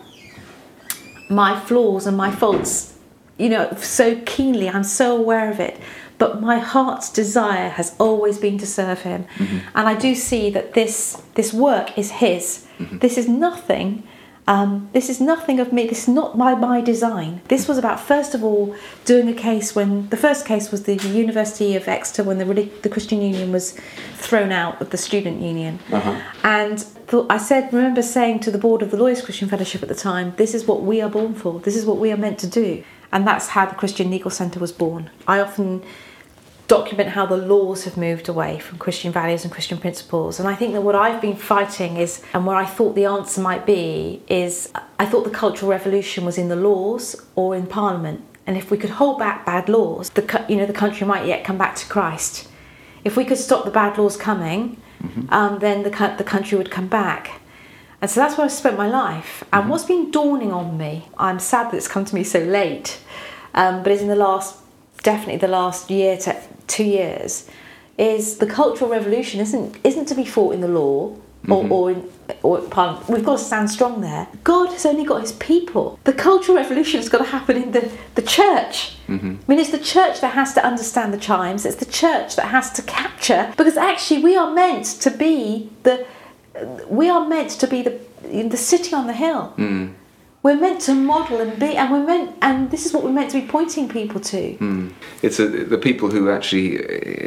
my 1.30 1.60
flaws 1.60 2.08
and 2.08 2.16
my 2.18 2.32
faults, 2.32 2.98
you 3.38 3.50
know, 3.50 3.76
so 3.78 4.20
keenly. 4.26 4.70
I'm 4.70 4.84
so 4.84 5.18
aware 5.18 5.52
of 5.52 5.60
it. 5.60 5.80
But 6.20 6.42
my 6.42 6.60
heart's 6.60 7.12
desire 7.12 7.70
has 7.70 7.96
always 8.00 8.38
been 8.38 8.58
to 8.60 8.68
serve 8.68 9.02
Him, 9.02 9.26
and 9.76 9.88
I 9.90 9.96
do 9.96 10.16
see 10.16 10.50
that 10.52 10.74
this 10.74 11.22
this 11.34 11.52
work 11.52 11.98
is 11.98 12.12
His. 12.12 12.66
This 12.80 13.18
is 13.18 13.28
nothing 13.28 14.04
Um, 14.46 14.90
this 14.92 15.10
is 15.10 15.22
nothing 15.22 15.60
of 15.62 15.72
me. 15.72 15.88
This 15.88 16.04
is 16.04 16.08
not 16.10 16.38
my 16.38 16.54
my 16.56 16.82
design. 16.82 17.42
This 17.48 17.68
was 17.68 17.78
about 17.78 18.00
first 18.00 18.36
of 18.36 18.44
all 18.44 18.76
doing 19.06 19.30
a 19.30 19.34
case 19.34 19.74
when 19.74 20.10
the 20.10 20.18
first 20.18 20.46
case 20.46 20.70
was 20.70 20.84
the 20.84 20.96
University 20.96 21.76
of 21.78 21.88
Exeter 21.88 22.24
when 22.24 22.40
the 22.40 22.46
the 22.82 22.90
Christian 22.90 23.22
Union 23.22 23.52
was 23.54 23.78
thrown 24.16 24.52
out 24.52 24.82
of 24.82 24.90
the 24.90 24.98
student 24.98 25.42
union, 25.42 25.80
Uh-huh. 25.92 26.20
and 26.44 26.78
th- 27.10 27.26
I 27.30 27.38
said 27.38 27.72
remember 27.72 28.02
saying 28.02 28.40
to 28.42 28.52
the 28.52 28.58
board 28.58 28.82
of 28.82 28.92
the 28.92 28.98
Lawyers 28.98 29.22
Christian 29.22 29.48
Fellowship 29.48 29.82
at 29.82 29.90
the 29.90 29.96
time, 29.96 30.34
this 30.38 30.54
is 30.54 30.66
what 30.66 30.82
we 30.84 31.02
are 31.02 31.10
born 31.10 31.34
for. 31.36 31.60
This 31.62 31.76
is 31.78 31.86
what 31.86 31.98
we 31.98 32.12
are 32.12 32.18
meant 32.18 32.38
to 32.40 32.48
do, 32.48 32.84
and 33.14 33.26
that's 33.26 33.48
how 33.50 33.66
the 33.66 33.76
Christian 33.76 34.12
Legal 34.12 34.32
Centre 34.32 34.60
was 34.60 34.72
born. 34.74 35.10
I 35.26 35.40
often 35.40 35.84
document 36.68 37.10
how 37.10 37.26
the 37.26 37.38
laws 37.38 37.84
have 37.84 37.98
moved 37.98 38.30
away 38.30 38.60
from 38.60 38.78
Christian 38.78 39.12
values 39.12 39.44
and 39.44 39.52
Christian 39.52 39.78
principles. 39.78 40.40
And 40.40 40.48
I 40.48 40.56
think 40.56 40.74
that 40.74 40.82
what 40.82 40.96
I've 40.96 41.22
been 41.22 41.36
fighting 41.36 41.98
is, 41.98 42.22
and 42.34 42.46
where 42.46 42.56
I 42.56 42.66
thought 42.66 42.96
the 42.96 43.06
answer 43.06 43.42
might 43.42 43.66
be, 43.66 44.22
is 44.28 44.72
I 45.00 45.06
thought 45.06 45.24
the 45.24 45.30
Cultural 45.30 45.70
Revolution 45.70 46.26
was 46.26 46.38
in 46.38 46.50
the 46.50 46.56
laws 46.56 47.22
or 47.36 47.56
in 47.56 47.68
Parliament. 47.68 48.24
And 48.46 48.58
if 48.58 48.72
we 48.72 48.78
could 48.78 48.92
hold 48.92 49.20
back 49.20 49.46
bad 49.46 49.70
laws, 49.70 50.10
the 50.12 50.46
you 50.50 50.58
know 50.58 50.66
the 50.66 50.74
country 50.74 51.08
might 51.08 51.26
yet 51.26 51.44
come 51.44 51.58
back 51.58 51.76
to 51.78 51.88
Christ. 51.88 52.50
If 53.04 53.16
we 53.16 53.26
could 53.26 53.38
stop 53.38 53.66
the 53.66 53.72
bad 53.72 53.98
laws 53.98 54.18
coming, 54.18 54.82
um, 55.30 55.60
then 55.60 55.84
the 55.84 56.16
the 56.18 56.24
country 56.24 56.58
would 56.58 56.72
come 56.72 56.88
back. 56.88 57.42
And 58.02 58.12
so 58.12 58.20
that's 58.20 58.38
where 58.38 58.44
I've 58.44 58.52
spent 58.52 58.78
my 58.78 58.90
life. 58.90 59.46
And 59.54 59.70
what's 59.70 59.86
been 59.86 60.12
dawning 60.12 60.52
on 60.52 60.78
me, 60.78 61.08
I'm 61.18 61.40
sad 61.40 61.72
that 61.72 61.78
it's 61.78 61.88
come 61.88 62.04
to 62.04 62.14
me 62.14 62.26
so 62.26 62.40
late, 62.40 63.00
um, 63.54 63.82
but 63.82 63.94
it's 63.94 64.02
in 64.02 64.10
the 64.10 64.16
last, 64.18 64.58
definitely 65.04 65.38
the 65.38 65.48
last 65.48 65.90
year 65.90 66.18
to 66.18 66.36
two 66.68 66.84
years, 66.84 67.50
is 67.98 68.38
the 68.38 68.48
cultural 68.48 68.90
revolution 68.90 69.40
isn't 69.40 69.78
isn't 69.84 70.06
to 70.08 70.16
be 70.16 70.26
fought 70.26 70.54
in 70.54 70.62
the 70.62 70.68
law 70.68 71.16
or, 71.50 71.64
mm-hmm. 71.64 71.72
or 71.72 71.92
in 71.92 72.10
or 72.42 72.60
in. 72.60 72.64
We've 73.08 73.26
got 73.26 73.38
to 73.38 73.44
stand 73.44 73.70
strong 73.70 74.02
there. 74.02 74.28
God 74.44 74.70
has 74.70 74.86
only 74.86 75.04
got 75.04 75.22
his 75.22 75.34
people. 75.34 76.00
The 76.06 76.14
cultural 76.14 76.58
revolution 76.58 77.00
has 77.00 77.10
got 77.10 77.20
to 77.20 77.26
happen 77.26 77.58
in 77.58 77.72
the, 77.72 77.92
the 78.16 78.22
church. 78.22 78.98
Mm-hmm. 79.08 79.36
I 79.42 79.46
mean, 79.48 79.60
it's 79.60 79.72
the 79.72 79.80
church 79.80 80.22
that 80.22 80.34
has 80.34 80.54
to 80.54 80.66
understand 80.66 81.14
the 81.14 81.18
chimes. 81.18 81.66
It's 81.66 81.76
the 81.76 81.86
church 81.86 82.36
that 82.38 82.46
has 82.46 82.72
to 82.74 82.82
capture 82.84 83.54
because 83.58 83.78
actually 83.78 84.24
we 84.24 84.36
are 84.36 84.52
meant 84.52 84.86
to 85.02 85.12
be 85.12 85.70
the 85.84 86.06
we 86.88 87.10
are 87.10 87.28
meant 87.28 87.52
to 87.52 87.68
be 87.68 87.82
the 87.82 88.00
in 88.30 88.50
the 88.50 88.58
city 88.58 88.94
on 88.94 89.08
the 89.08 89.14
hill. 89.14 89.54
Mm-hmm. 89.58 89.94
We're 90.44 90.60
meant 90.60 90.82
to 90.82 90.94
model 90.94 91.40
and 91.40 91.58
be, 91.58 91.78
and 91.78 91.90
we're 91.90 92.06
meant, 92.06 92.36
and 92.42 92.70
this 92.70 92.86
is 92.86 92.92
what 92.92 93.02
we're 93.02 93.14
meant 93.14 93.32
to 93.32 93.40
be 93.40 93.48
pointing 93.48 93.88
people 93.88 94.20
to. 94.20 94.92
It's 95.22 95.40
a, 95.40 95.48
the 95.48 95.78
people 95.78 96.12
who 96.12 96.30
actually 96.30 96.80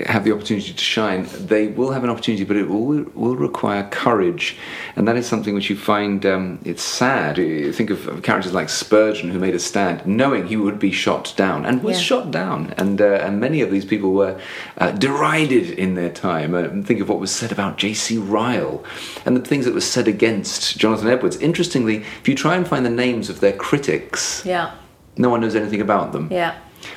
uh, 0.05 0.12
have 0.12 0.24
the 0.24 0.33
opportunity 0.33 0.74
to 0.74 0.85
shine. 0.85 1.26
They 1.33 1.68
will 1.68 1.92
have 1.92 2.05
an 2.05 2.11
opportunity, 2.11 2.44
but 2.44 2.59
it 2.59 2.68
will 2.68 3.07
will 3.14 3.35
require 3.37 3.88
courage, 3.88 4.59
and 4.96 5.09
that 5.09 5.16
is 5.16 5.26
something 5.26 5.55
which 5.55 5.70
you 5.70 5.76
find. 5.76 6.26
Um, 6.26 6.59
it's 6.66 6.83
sad. 6.83 7.37
Think 7.74 7.88
of, 7.88 8.22
characters 8.22 8.52
like 8.52 8.68
Spurgeon, 8.68 9.31
who 9.31 9.38
made 9.38 9.55
a 9.55 9.59
stand, 9.61 10.07
knowing 10.07 10.46
he 10.46 10.59
would 10.59 10.79
be 10.79 10.92
shot 10.92 11.33
down, 11.38 11.64
and 11.64 11.83
was 11.83 11.96
Yeah. 11.96 12.02
shot 12.02 12.31
down. 12.31 12.74
And 12.76 13.00
uh, 13.00 13.24
and 13.24 13.40
many 13.40 13.62
of 13.62 13.70
these 13.70 13.87
people 13.87 14.12
were 14.12 14.38
uh, 14.76 14.90
derided 14.90 15.70
in 15.70 15.94
their 15.94 16.11
time. 16.11 16.55
Uh, 16.55 16.68
think 16.85 17.00
of 17.00 17.09
what 17.09 17.18
was 17.18 17.31
said 17.31 17.50
about 17.50 17.79
J.C. 17.79 18.18
Ryle, 18.18 18.85
and 19.24 19.35
the 19.35 19.40
things 19.40 19.64
that 19.64 19.72
were 19.72 19.81
said 19.81 20.07
against 20.07 20.76
Jonathan 20.76 21.09
Edwards. 21.09 21.38
Interestingly, 21.38 22.05
if 22.20 22.29
you 22.29 22.35
try 22.35 22.57
and 22.57 22.68
find 22.68 22.85
the 22.85 23.06
names 23.07 23.29
of 23.31 23.40
their 23.40 23.53
critics, 23.53 24.42
Yeah, 24.45 24.71
no 25.16 25.29
one 25.31 25.40
knows 25.40 25.55
anything 25.57 25.81
about 25.81 26.12
them. 26.12 26.29
yeah, 26.31 26.53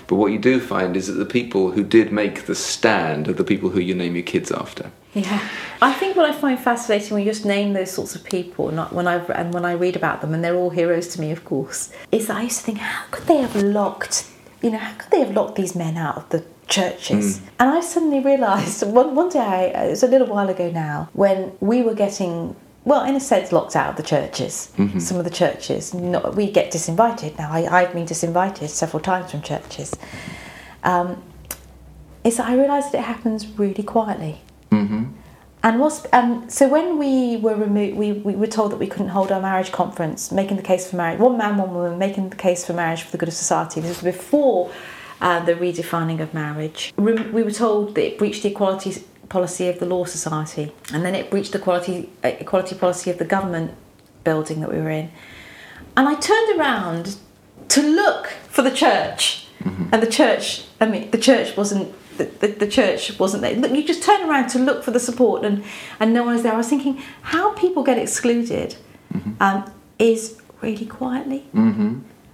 But 0.08 0.16
what 0.16 0.32
you 0.32 0.40
do 0.52 0.60
find 0.60 0.96
is 1.00 1.06
that 1.08 1.18
the 1.26 1.32
people 1.40 1.72
who 1.76 1.84
did 1.98 2.12
make 2.12 2.46
the 2.50 2.56
stand 2.56 3.28
are 3.30 3.34
the 3.44 3.50
people 3.54 3.70
who 3.74 3.80
you 3.80 3.96
name 3.96 4.14
your 4.20 4.28
kids 4.36 4.52
after. 4.52 4.86
yeah. 5.14 5.40
I 5.82 5.92
think 6.00 6.16
what 6.18 6.28
I 6.32 6.34
find 6.44 6.58
fascinating 6.60 7.10
when 7.14 7.22
you 7.26 7.32
just 7.32 7.46
name 7.46 7.74
those 7.74 7.92
sorts 7.92 8.14
of 8.18 8.22
people, 8.24 8.64
not 8.80 8.90
when 8.98 9.08
I 9.14 9.16
and 9.40 9.48
when 9.56 9.66
I 9.72 9.74
read 9.86 9.96
about 10.02 10.18
them, 10.22 10.32
and 10.34 10.40
they're 10.44 10.60
all 10.64 10.74
heroes 10.82 11.08
to 11.14 11.22
me, 11.24 11.30
of 11.38 11.42
course, 11.52 11.80
is 12.12 12.28
that 12.28 12.38
I 12.38 12.44
used 12.50 12.60
to 12.60 12.66
think, 12.68 12.78
how 12.80 13.04
could 13.14 13.26
they 13.32 13.38
have 13.46 13.56
locked, 13.80 14.16
you 14.64 14.70
know, 14.72 14.78
how 14.88 14.94
could 15.00 15.12
they 15.14 15.22
have 15.26 15.34
locked 15.40 15.56
these 15.62 15.74
men 15.84 15.96
out 16.06 16.16
of 16.22 16.26
the 16.34 16.42
churches? 16.68 17.26
Mm. 17.28 17.42
And 17.60 17.68
I 17.78 17.82
suddenly 17.94 18.20
realised 18.32 18.78
one 19.02 19.10
one 19.22 19.30
day, 19.30 19.40
I, 19.40 19.86
it 19.88 19.90
was 19.96 20.04
a 20.04 20.12
little 20.14 20.28
while 20.36 20.50
ago 20.56 20.68
now, 20.88 20.98
when 21.24 21.38
we 21.72 21.78
were 21.88 21.96
getting. 22.06 22.56
Well, 22.86 23.04
in 23.06 23.16
a 23.16 23.20
sense, 23.20 23.52
locked 23.52 23.76
out 23.76 23.90
of 23.92 23.96
the 23.98 24.04
churches. 24.04 24.72
Some 25.00 25.18
of 25.18 25.24
the 25.26 25.30
churches, 25.30 25.94
not, 25.94 26.36
we 26.36 26.50
get 26.50 26.72
disinvited 26.72 27.38
now. 27.38 27.52
I, 27.52 27.82
I've 27.82 27.94
been 27.94 28.06
disinvited 28.06 28.70
several 28.70 29.02
times 29.02 29.32
from 29.32 29.42
churches. 29.42 29.94
Um, 30.84 31.22
is 32.24 32.38
that 32.38 32.48
I 32.48 32.56
realised 32.56 32.92
that 32.92 33.00
it 33.00 33.06
happens 33.06 33.48
really 33.60 33.84
quietly. 33.84 34.42
And 35.62 35.80
what's 35.82 36.06
um, 36.14 36.50
so 36.50 36.70
when 36.70 36.98
we 36.98 37.36
were 37.36 37.56
removed, 37.56 37.98
we, 37.98 38.14
we 38.14 38.34
were 38.36 38.48
told 38.48 38.72
that 38.72 38.78
we 38.78 38.88
couldn't 38.88 39.10
hold 39.10 39.30
our 39.30 39.42
marriage 39.42 39.74
conference, 39.74 40.32
making 40.32 40.56
the 40.56 40.64
case 40.64 40.90
for 40.90 40.96
marriage. 40.96 41.20
One 41.20 41.38
man, 41.38 41.58
one 41.58 41.74
woman, 41.74 41.98
making 41.98 42.30
the 42.30 42.38
case 42.38 42.66
for 42.66 42.72
marriage 42.74 43.04
for 43.04 43.12
the 43.12 43.18
good 43.18 43.28
of 43.28 43.36
society. 43.36 43.82
This 43.82 44.02
was 44.02 44.16
before 44.16 44.72
uh, 45.20 45.44
the 45.44 45.56
redefining 45.56 46.22
of 46.22 46.34
marriage. 46.34 46.94
We 46.96 47.44
were 47.44 47.52
told 47.52 47.96
that 47.96 48.06
it 48.06 48.18
breached 48.18 48.44
the 48.44 48.52
equality 48.52 49.04
policy 49.30 49.68
of 49.68 49.80
the 49.80 49.86
Law 49.86 50.06
Society, 50.06 50.72
and 50.94 51.06
then 51.06 51.16
it 51.16 51.30
breached 51.30 51.52
the 51.52 51.60
quality, 51.60 52.10
uh, 52.24 52.30
equality 52.40 52.76
policy 52.76 53.10
of 53.12 53.18
the 53.18 53.26
government 53.26 53.72
building 54.24 54.60
that 54.62 54.72
we 54.72 54.78
were 54.80 54.90
in. 54.90 55.12
And 55.96 56.08
I 56.08 56.16
turned 56.16 56.60
around 56.60 57.18
to 57.70 57.82
look 57.82 58.28
for 58.50 58.62
the 58.62 58.72
church, 58.72 59.48
and 59.92 60.02
the 60.02 60.08
church. 60.08 60.66
I 60.82 60.86
mean, 60.88 61.12
the 61.12 61.18
church 61.18 61.56
wasn't. 61.58 61.94
The, 62.18 62.26
the, 62.26 62.48
the 62.48 62.68
church 62.68 63.18
wasn't 63.18 63.44
there. 63.44 63.56
Look, 63.56 63.72
you 63.72 63.84
just 63.86 64.04
turn 64.04 64.30
around 64.30 64.50
to 64.50 64.60
look 64.60 64.84
for 64.84 64.92
the 64.92 65.00
support, 65.00 65.46
and 65.46 65.64
and 66.00 66.14
no 66.14 66.24
one 66.24 66.36
is 66.36 66.44
there. 66.44 66.54
I 66.54 66.58
was 66.58 66.68
thinking 66.68 67.02
how 67.22 67.54
people 67.54 67.84
get 67.84 67.98
excluded 67.98 68.76
um, 69.40 69.72
is 69.98 70.42
really 70.62 70.86
quietly. 70.86 71.48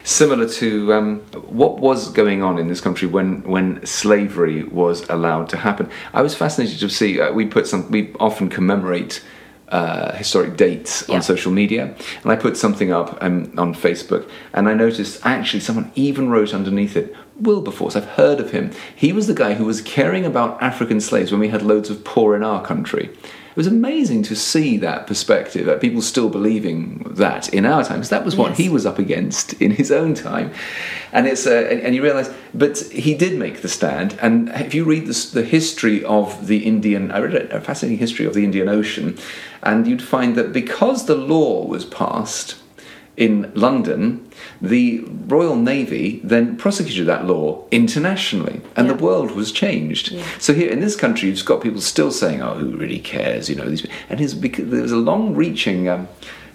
Similar 0.05 0.47
to 0.49 0.93
um, 0.93 1.19
what 1.47 1.79
was 1.79 2.11
going 2.11 2.43
on 2.43 2.59
in 2.59 2.67
this 2.67 2.79
country 2.79 3.07
when, 3.07 3.41
when 3.41 3.83
slavery 3.87 4.61
was 4.63 5.09
allowed 5.09 5.49
to 5.49 5.57
happen. 5.57 5.89
I 6.13 6.21
was 6.21 6.35
fascinated 6.35 6.79
to 6.79 6.89
see, 6.89 7.19
uh, 7.19 7.33
we 7.33 7.47
put 7.47 7.65
some, 7.67 7.89
we 7.89 8.13
often 8.19 8.47
commemorate 8.47 9.23
uh, 9.69 10.11
historic 10.13 10.57
dates 10.57 11.05
Yeah. 11.09 11.15
on 11.15 11.21
social 11.23 11.51
media, 11.51 11.95
and 12.21 12.31
I 12.31 12.35
put 12.35 12.55
something 12.55 12.91
up 12.91 13.17
um, 13.19 13.51
on 13.57 13.73
Facebook, 13.73 14.29
and 14.53 14.69
I 14.69 14.75
noticed 14.75 15.25
actually 15.25 15.61
someone 15.61 15.91
even 15.95 16.29
wrote 16.29 16.53
underneath 16.53 16.95
it, 16.95 17.15
Wilberforce, 17.39 17.95
I've 17.95 18.05
heard 18.05 18.39
of 18.39 18.51
him. 18.51 18.71
He 18.95 19.11
was 19.11 19.25
the 19.25 19.33
guy 19.33 19.55
who 19.55 19.65
was 19.65 19.81
caring 19.81 20.23
about 20.23 20.61
African 20.61 21.01
slaves 21.01 21.31
when 21.31 21.41
we 21.41 21.49
had 21.49 21.63
loads 21.63 21.89
of 21.89 22.03
poor 22.03 22.35
in 22.35 22.43
our 22.43 22.63
country. 22.63 23.09
It 23.55 23.59
was 23.59 23.67
amazing 23.67 24.23
to 24.23 24.35
see 24.35 24.75
that 24.79 25.07
perspective, 25.07 25.65
that 25.65 25.79
people 25.79 26.01
still 26.01 26.27
believing 26.27 27.05
that 27.11 27.47
in 27.53 27.65
our 27.65 27.85
times. 27.85 28.09
That 28.09 28.25
was 28.25 28.35
what 28.35 28.49
Yes. 28.49 28.57
he 28.57 28.67
was 28.67 28.85
up 28.85 28.99
against 28.99 29.53
in 29.61 29.71
his 29.71 29.93
own 29.93 30.13
time, 30.13 30.51
and 31.13 31.25
it's 31.25 31.47
uh, 31.47 31.65
and, 31.71 31.79
and 31.79 31.95
you 31.95 32.03
realise, 32.03 32.29
but 32.53 32.77
he 32.91 33.13
did 33.13 33.39
make 33.39 33.61
the 33.61 33.69
stand. 33.69 34.17
And 34.21 34.49
if 34.49 34.73
you 34.73 34.83
read 34.83 35.05
the, 35.05 35.29
the 35.39 35.43
history 35.43 36.03
of 36.03 36.47
the 36.47 36.65
Indian, 36.65 37.11
I 37.11 37.19
read 37.19 37.33
a 37.33 37.61
fascinating 37.61 37.97
history 37.99 38.25
of 38.25 38.33
the 38.33 38.43
Indian 38.43 38.67
Ocean, 38.67 39.17
and 39.63 39.87
you'd 39.87 40.03
find 40.03 40.35
that 40.35 40.51
because 40.51 41.05
the 41.05 41.15
law 41.15 41.65
was 41.65 41.85
passed 41.85 42.55
in 43.15 43.49
London, 43.55 44.29
the 44.69 45.03
Royal 45.27 45.55
Navy 45.55 46.19
then 46.23 46.55
prosecuted 46.57 47.05
that 47.07 47.25
law 47.25 47.63
internationally, 47.71 48.61
and 48.75 48.87
Yeah. 48.87 48.93
the 48.93 49.03
world 49.03 49.31
was 49.31 49.51
changed. 49.51 50.11
Yeah. 50.11 50.23
So 50.39 50.53
here 50.53 50.69
in 50.69 50.79
this 50.79 50.95
country, 50.95 51.29
you've 51.29 51.45
got 51.45 51.61
people 51.61 51.81
still 51.81 52.11
saying, 52.11 52.41
"Oh, 52.41 52.55
who 52.55 52.75
really 52.77 52.99
cares?" 52.99 53.49
You 53.49 53.55
know, 53.55 53.65
these 53.69 53.85
and 54.09 54.19
his 54.19 54.33
because 54.33 54.69
there 54.69 54.81
was 54.81 54.91
a 54.91 54.97
long-reaching. 54.97 55.87
Um, 55.89 56.07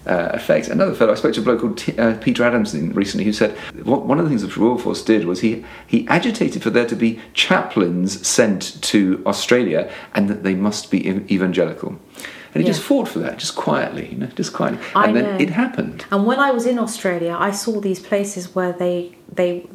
uh, 0.06 0.30
effect. 0.32 0.66
Another 0.68 0.94
fellow, 0.94 1.12
I 1.12 1.14
spoke 1.14 1.34
to 1.34 1.40
a 1.40 1.44
bloke 1.44 1.60
called 1.60 1.76
T- 1.76 1.96
uh, 1.98 2.14
Peter 2.22 2.42
Adams 2.42 2.74
recently, 2.74 3.22
who 3.26 3.34
said 3.34 3.50
one 3.84 4.08
one 4.08 4.18
of 4.18 4.24
the 4.24 4.30
things 4.30 4.40
the 4.42 4.48
Royal 4.60 4.78
Force 4.78 5.02
did 5.04 5.26
was 5.26 5.40
he 5.40 5.62
he 5.86 6.06
agitated 6.08 6.62
for 6.62 6.70
there 6.70 6.86
to 6.86 6.96
be 6.96 7.20
chaplains 7.34 8.26
sent 8.26 8.80
to 8.80 9.22
Australia 9.26 9.90
and 10.14 10.30
that 10.30 10.42
they 10.42 10.54
must 10.54 10.90
be 10.90 11.06
evangelical, 11.30 11.96
and 12.52 12.62
he 12.62 12.66
Yeah. 12.66 12.72
just 12.74 12.82
fought 12.82 13.08
for 13.08 13.18
that, 13.20 13.38
just 13.38 13.54
quietly, 13.56 14.08
you 14.12 14.18
know, 14.18 14.28
just 14.34 14.52
quietly, 14.52 14.78
I 14.94 15.06
and 15.06 15.16
then 15.16 15.24
know. 15.24 15.36
it 15.44 15.50
happened. 15.50 16.04
And 16.10 16.26
when 16.26 16.38
I 16.38 16.50
was 16.50 16.66
in 16.66 16.78
Australia, 16.78 17.36
I 17.38 17.50
saw 17.52 17.80
these 17.80 18.00
places 18.00 18.54
where 18.54 18.72
they 18.72 19.16
they 19.32 19.66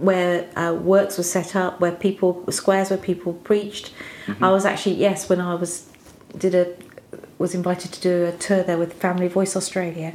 where 0.00 0.46
uh, 0.56 0.74
works 0.74 1.16
were 1.18 1.24
set 1.24 1.56
up, 1.56 1.80
where 1.80 1.92
people 1.92 2.44
squares 2.50 2.90
where 2.90 2.98
people 2.98 3.32
preached. 3.32 3.92
I 4.40 4.50
was 4.50 4.64
actually 4.64 4.96
yes 4.96 5.28
when 5.28 5.40
I 5.40 5.54
was 5.54 5.86
did 6.36 6.54
a 6.54 6.66
was 7.38 7.54
invited 7.54 7.92
to 7.92 8.00
do 8.00 8.24
a 8.24 8.32
tour 8.32 8.62
there 8.62 8.76
with 8.76 8.92
Family 8.94 9.28
Voice 9.28 9.56
Australia. 9.56 10.12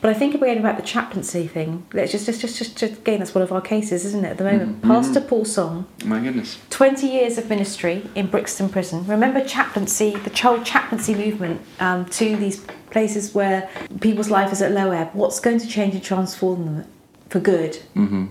But 0.00 0.10
I 0.10 0.14
think 0.14 0.34
again 0.34 0.58
about 0.58 0.76
the 0.76 0.82
chaplaincy 0.82 1.46
thing. 1.46 1.86
Let's 1.92 2.12
just 2.12 2.26
just 2.26 2.40
just 2.40 2.58
just, 2.58 2.76
just 2.76 2.98
again 2.98 3.20
that's 3.20 3.34
one 3.34 3.42
of 3.42 3.52
our 3.52 3.60
cases, 3.60 4.04
isn't 4.04 4.24
it? 4.24 4.30
At 4.30 4.38
the 4.38 4.44
moment, 4.44 4.82
Pastor 4.82 5.20
Paul 5.20 5.44
Song. 5.44 5.86
My 6.04 6.20
goodness. 6.20 6.58
20 6.70 7.06
years 7.06 7.38
of 7.38 7.48
ministry 7.48 8.08
in 8.14 8.26
Brixton 8.26 8.68
Prison. 8.68 9.06
Remember 9.06 9.44
chaplaincy, 9.44 10.16
the 10.16 10.30
child 10.30 10.64
chaplaincy 10.64 11.14
movement 11.14 11.60
um, 11.80 12.06
to 12.06 12.36
these 12.36 12.64
places 12.90 13.34
where 13.34 13.68
people's 14.00 14.30
life 14.30 14.52
is 14.52 14.62
at 14.62 14.72
low 14.72 14.90
ebb. 14.90 15.10
What's 15.12 15.40
going 15.40 15.58
to 15.58 15.66
change 15.66 15.94
and 15.94 16.02
transform 16.02 16.64
them 16.64 16.86
for 17.28 17.40
good? 17.40 17.78
Mm-hmm. 17.94 18.26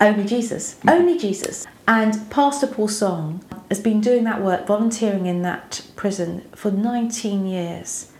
Only 0.00 0.24
Jesus. 0.24 0.76
Only 0.86 1.18
Jesus. 1.18 1.66
And 1.86 2.30
Pastor 2.30 2.66
Paul 2.66 2.88
Song 2.88 3.44
has 3.68 3.80
been 3.80 4.00
doing 4.00 4.24
that 4.24 4.42
work, 4.42 4.66
volunteering 4.66 5.26
in 5.26 5.42
that 5.42 5.82
prison 5.96 6.42
for 6.54 6.70
19 6.70 7.46
years. 7.46 8.10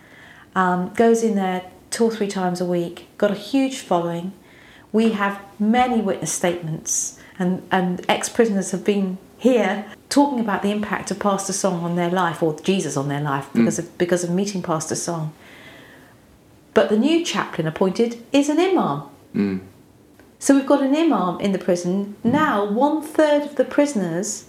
Um, 0.54 0.92
goes 0.94 1.22
in 1.22 1.34
there 1.34 1.70
two 1.90 2.04
or 2.04 2.10
three 2.10 2.28
times 2.28 2.60
a 2.60 2.64
week, 2.64 3.08
got 3.18 3.30
a 3.30 3.34
huge 3.34 3.78
following. 3.78 4.32
We 4.92 5.12
have 5.12 5.40
many 5.58 6.00
witness 6.00 6.32
statements, 6.32 7.18
and, 7.38 7.66
and 7.70 8.04
ex 8.08 8.28
prisoners 8.28 8.70
have 8.70 8.84
been 8.84 9.18
here 9.38 9.86
talking 10.08 10.40
about 10.40 10.62
the 10.62 10.70
impact 10.70 11.10
of 11.10 11.18
Pastor 11.18 11.52
Song 11.52 11.84
on 11.84 11.96
their 11.96 12.10
life, 12.10 12.42
or 12.42 12.58
Jesus 12.60 12.96
on 12.96 13.08
their 13.08 13.20
life, 13.20 13.48
because, 13.52 13.78
of, 13.78 13.98
because 13.98 14.24
of 14.24 14.30
meeting 14.30 14.62
Pastor 14.62 14.94
Song. 14.94 15.32
But 16.72 16.88
the 16.88 16.98
new 16.98 17.24
chaplain 17.24 17.66
appointed 17.66 18.24
is 18.32 18.48
an 18.48 18.58
imam. 18.58 19.02
Mm. 19.34 19.60
So 20.38 20.54
we've 20.54 20.66
got 20.66 20.82
an 20.82 20.94
imam 20.94 21.40
in 21.40 21.52
the 21.52 21.58
prison. 21.58 22.16
Now, 22.22 22.64
one 22.64 23.02
third 23.02 23.42
of 23.42 23.56
the 23.56 23.64
prisoners 23.64 24.46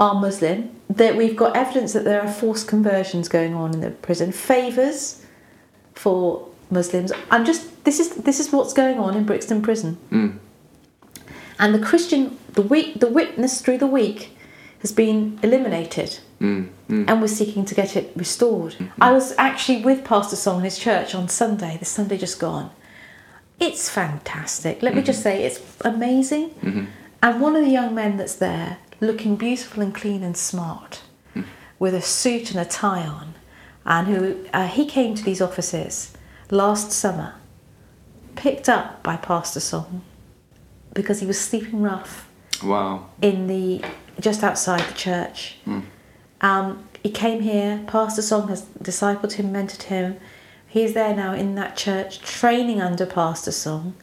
are 0.00 0.14
Muslim. 0.14 0.70
That 0.88 1.16
we've 1.16 1.36
got 1.36 1.56
evidence 1.56 1.92
that 1.92 2.04
there 2.04 2.20
are 2.20 2.32
forced 2.32 2.66
conversions 2.66 3.28
going 3.28 3.54
on 3.54 3.72
in 3.72 3.80
the 3.80 3.90
prison. 3.90 4.32
Favors 4.32 5.24
for 5.94 6.48
Muslims. 6.70 7.12
I'm 7.30 7.44
just 7.44 7.84
this 7.84 8.00
is 8.00 8.16
this 8.16 8.40
is 8.40 8.50
what's 8.50 8.72
going 8.72 8.98
on 8.98 9.16
in 9.16 9.24
Brixton 9.24 9.62
Prison. 9.62 9.98
Mm. 10.10 10.38
And 11.60 11.74
the 11.74 11.78
Christian 11.78 12.38
the 12.54 12.62
week 12.62 12.98
the 12.98 13.08
witness 13.08 13.60
through 13.60 13.78
the 13.78 13.86
week 13.86 14.36
has 14.80 14.90
been 14.90 15.38
eliminated. 15.42 16.18
Mm. 16.40 16.70
Mm. 16.88 17.04
And 17.08 17.20
we're 17.20 17.28
seeking 17.28 17.64
to 17.66 17.74
get 17.74 17.96
it 17.96 18.10
restored. 18.16 18.74
I 19.00 19.12
was 19.12 19.34
actually 19.36 19.82
with 19.82 20.04
Pastor 20.04 20.36
Song 20.36 20.58
in 20.58 20.64
his 20.64 20.78
church 20.78 21.14
on 21.14 21.28
Sunday, 21.28 21.76
the 21.78 21.84
Sunday 21.84 22.16
just 22.16 22.40
gone. 22.40 22.70
It's 23.60 23.90
fantastic. 23.90 24.82
Let 24.82 24.94
me 24.94 25.02
just 25.02 25.22
say, 25.22 25.44
it's 25.44 25.60
amazing. 25.82 26.88
And 27.22 27.42
one 27.42 27.54
of 27.54 27.62
the 27.62 27.70
young 27.70 27.94
men 27.94 28.16
that's 28.16 28.36
there, 28.36 28.78
looking 29.00 29.36
beautiful 29.36 29.82
and 29.82 29.94
clean 29.94 30.22
and 30.22 30.36
smart, 30.36 31.02
with 31.78 31.94
a 31.94 32.02
suit 32.02 32.50
and 32.50 32.60
a 32.60 32.64
tie 32.64 33.06
on, 33.06 33.34
and 33.86 34.06
who 34.08 34.46
uh, 34.52 34.66
he 34.66 34.84
came 34.86 35.14
to 35.14 35.22
these 35.24 35.40
offices 35.40 36.12
last 36.50 36.92
summer, 36.92 37.34
picked 38.36 38.68
up 38.68 39.02
by 39.02 39.16
Pastor 39.16 39.60
Song 39.60 40.02
because 40.94 41.20
he 41.20 41.26
was 41.26 41.40
sleeping 41.40 41.82
rough 41.82 42.28
Wow. 42.62 43.06
in 43.22 43.46
the 43.46 43.82
just 44.20 44.42
outside 44.42 44.82
the 44.88 44.94
church. 44.94 45.56
Um, 46.42 46.84
he 47.02 47.10
came 47.10 47.40
here. 47.40 47.82
Pastor 47.86 48.20
Song 48.22 48.48
has 48.48 48.62
discipled 48.82 49.32
him, 49.32 49.52
mentored 49.52 49.84
him. 49.84 50.18
He's 50.66 50.92
there 50.94 51.14
now 51.16 51.32
in 51.32 51.54
that 51.54 51.76
church, 51.76 52.20
training 52.20 52.80
under 52.82 53.06
Pastor 53.06 53.52
Song. 53.52 53.94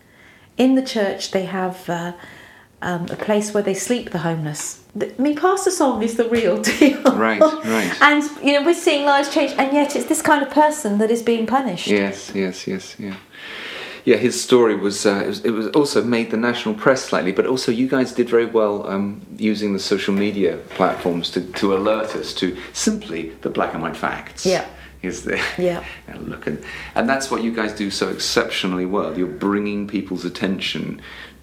In 0.57 0.73
the 0.75 0.81
church, 0.81 1.31
they 1.31 1.45
have 1.45 1.87
uh, 1.89 2.13
um, 2.81 3.03
a 3.09 3.15
place 3.15 3.53
where 3.53 3.63
they 3.63 3.73
sleep 3.73 4.11
the 4.11 4.19
homeless. 4.19 4.83
I 4.99 5.11
mean, 5.17 5.35
Pastor 5.35 5.71
Song 5.71 6.03
is 6.03 6.15
the 6.15 6.29
real 6.29 6.61
deal. 6.61 7.01
Right, 7.03 7.41
right. 7.41 7.97
And 8.01 8.23
you 8.43 8.53
know, 8.53 8.65
we're 8.65 8.73
seeing 8.73 9.05
lives 9.05 9.33
change, 9.33 9.53
and 9.57 9.73
yet 9.73 9.95
it's 9.95 10.05
this 10.05 10.21
kind 10.21 10.43
of 10.43 10.51
person 10.51 10.97
that 10.99 11.11
is 11.11 11.23
being 11.23 11.45
punished. 11.45 11.87
Yes, 11.87 12.31
yes, 12.33 12.67
yes, 12.67 12.95
yeah. 12.99 13.15
Yeah, 14.05 14.15
his 14.15 14.41
story 14.41 14.75
was, 14.75 15.05
uh, 15.05 15.21
it 15.21 15.27
was 15.27 15.45
it 15.45 15.49
was 15.49 15.67
also 15.69 16.01
made 16.01 16.31
the 16.31 16.37
national 16.37 16.75
press 16.75 17.03
slightly, 17.03 17.33
but 17.33 17.45
also 17.45 17.73
you 17.73 17.89
guys 17.89 18.13
did 18.13 18.29
very 18.29 18.45
well 18.45 18.87
um, 18.87 19.25
using 19.37 19.73
the 19.73 19.79
social 19.79 20.13
media 20.13 20.57
platforms 20.69 21.29
to, 21.31 21.41
to 21.41 21.75
alert 21.75 22.15
us 22.15 22.33
to 22.35 22.55
simply 22.71 23.31
the 23.41 23.49
black 23.49 23.73
and 23.73 23.83
white 23.83 23.97
facts. 23.97 24.45
Yeah. 24.45 24.65
Is 25.01 25.25
there? 25.25 25.43
Yeah. 25.57 25.83
And 26.07 26.29
look, 26.29 26.47
and, 26.47 26.63
and 26.95 27.09
that's 27.09 27.29
what 27.29 27.43
you 27.43 27.53
guys 27.53 27.73
do 27.73 27.91
so 27.91 28.07
exceptionally 28.07 28.85
well. 28.85 29.17
You're 29.17 29.27
bringing 29.27 29.87
people's 29.87 30.23
attention 30.23 31.01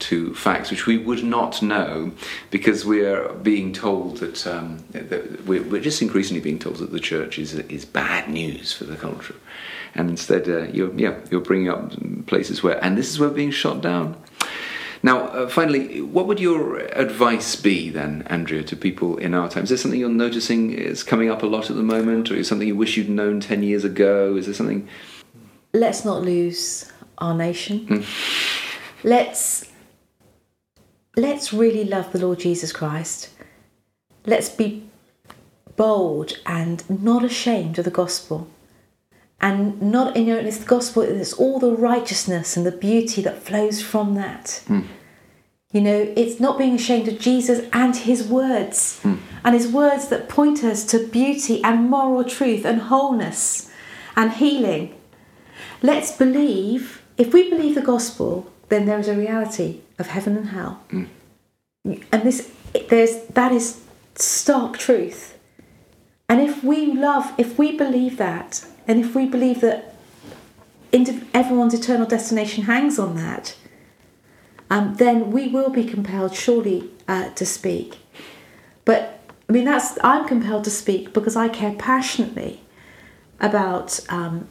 to 0.08 0.34
facts 0.34 0.70
which 0.70 0.86
we 0.86 0.96
would 0.98 1.22
not 1.22 1.62
know 1.62 2.12
because 2.50 2.84
we're 2.84 3.28
being 3.34 3.72
told 3.72 4.18
that, 4.18 4.46
um, 4.46 4.84
that 4.90 5.44
we're, 5.46 5.62
we're 5.62 5.80
just 5.80 6.00
increasingly 6.02 6.40
being 6.40 6.58
told 6.58 6.76
that 6.76 6.92
the 6.92 7.00
church 7.00 7.38
is 7.38 7.54
is 7.54 7.84
bad 7.84 8.28
news 8.28 8.72
for 8.72 8.84
the 8.84 8.96
culture, 8.96 9.36
and 9.94 10.10
instead 10.10 10.48
uh, 10.48 10.64
you're 10.72 10.92
yeah 10.94 11.14
you're 11.30 11.40
bringing 11.40 11.68
up 11.68 11.92
places 12.26 12.62
where 12.62 12.82
and 12.84 12.96
this 12.96 13.08
is 13.10 13.18
where 13.18 13.28
we're 13.28 13.34
being 13.34 13.50
shot 13.50 13.80
down. 13.80 14.16
Now, 15.02 15.26
uh, 15.28 15.48
finally, 15.50 16.00
what 16.00 16.26
would 16.26 16.40
your 16.40 16.78
advice 16.78 17.56
be 17.56 17.90
then, 17.90 18.22
Andrea, 18.26 18.62
to 18.62 18.74
people 18.74 19.18
in 19.18 19.34
our 19.34 19.50
time? 19.50 19.64
Is 19.64 19.68
there 19.68 19.76
something 19.76 20.00
you're 20.00 20.08
noticing 20.08 20.72
is 20.72 21.02
coming 21.02 21.30
up 21.30 21.42
a 21.42 21.46
lot 21.46 21.68
at 21.68 21.76
the 21.76 21.82
moment, 21.82 22.30
or 22.30 22.36
is 22.36 22.48
something 22.48 22.66
you 22.66 22.74
wish 22.74 22.96
you'd 22.96 23.10
known 23.10 23.40
ten 23.40 23.62
years 23.62 23.84
ago? 23.84 24.34
Is 24.36 24.46
there 24.46 24.54
something? 24.54 24.88
let's 25.74 26.04
not 26.04 26.22
lose 26.22 26.90
our 27.18 27.34
nation. 27.34 28.04
let's 29.04 29.70
let's 31.16 31.52
really 31.52 31.84
love 31.84 32.12
the 32.12 32.18
Lord 32.18 32.40
Jesus 32.40 32.72
Christ. 32.72 33.30
Let's 34.26 34.48
be 34.48 34.88
bold 35.76 36.38
and 36.46 36.88
not 36.88 37.24
ashamed 37.24 37.78
of 37.78 37.84
the 37.84 37.90
gospel. 37.90 38.48
And 39.40 39.80
not 39.82 40.16
you 40.16 40.24
know, 40.24 40.38
it's 40.38 40.58
the 40.58 40.66
gospel, 40.66 41.02
it's 41.02 41.32
all 41.34 41.58
the 41.58 41.72
righteousness 41.72 42.56
and 42.56 42.64
the 42.64 42.72
beauty 42.72 43.20
that 43.22 43.42
flows 43.42 43.82
from 43.82 44.14
that. 44.14 44.62
Hmm. 44.66 44.82
You 45.72 45.80
know, 45.80 46.12
it's 46.16 46.38
not 46.38 46.56
being 46.56 46.76
ashamed 46.76 47.08
of 47.08 47.18
Jesus 47.18 47.68
and 47.72 47.96
his 47.96 48.26
words, 48.26 49.00
hmm. 49.00 49.16
and 49.44 49.54
his 49.54 49.68
words 49.68 50.08
that 50.08 50.28
point 50.28 50.62
us 50.62 50.84
to 50.86 51.06
beauty 51.08 51.62
and 51.64 51.90
moral 51.90 52.24
truth 52.24 52.64
and 52.64 52.82
wholeness 52.82 53.70
and 54.16 54.32
healing. 54.32 54.94
Let's 55.82 56.16
believe, 56.16 57.02
if 57.18 57.34
we 57.34 57.50
believe 57.50 57.74
the 57.74 57.82
gospel, 57.82 58.50
then 58.68 58.86
there 58.86 58.98
is 58.98 59.08
a 59.08 59.16
reality 59.16 59.80
of 59.98 60.08
heaven 60.08 60.36
and 60.36 60.48
hell. 60.48 60.82
And 61.84 62.22
this 62.22 62.52
there's 62.88 63.24
that 63.26 63.52
is 63.52 63.80
stark 64.14 64.78
truth. 64.78 65.38
And 66.28 66.40
if 66.40 66.64
we 66.64 66.86
love, 66.86 67.32
if 67.38 67.58
we 67.58 67.76
believe 67.76 68.16
that, 68.16 68.64
and 68.88 68.98
if 68.98 69.14
we 69.14 69.26
believe 69.26 69.60
that 69.60 69.94
everyone's 71.34 71.74
eternal 71.74 72.06
destination 72.06 72.64
hangs 72.64 72.98
on 72.98 73.14
that, 73.16 73.56
um, 74.70 74.94
then 74.94 75.30
we 75.30 75.48
will 75.48 75.70
be 75.70 75.84
compelled, 75.84 76.34
surely, 76.34 76.90
uh, 77.06 77.28
to 77.30 77.44
speak. 77.44 77.98
But 78.84 79.20
I 79.48 79.52
mean, 79.52 79.64
that's 79.64 79.98
I'm 80.02 80.26
compelled 80.26 80.64
to 80.64 80.70
speak 80.70 81.12
because 81.12 81.36
I 81.36 81.48
care 81.48 81.74
passionately 81.74 82.62
about 83.40 84.00
um, 84.08 84.48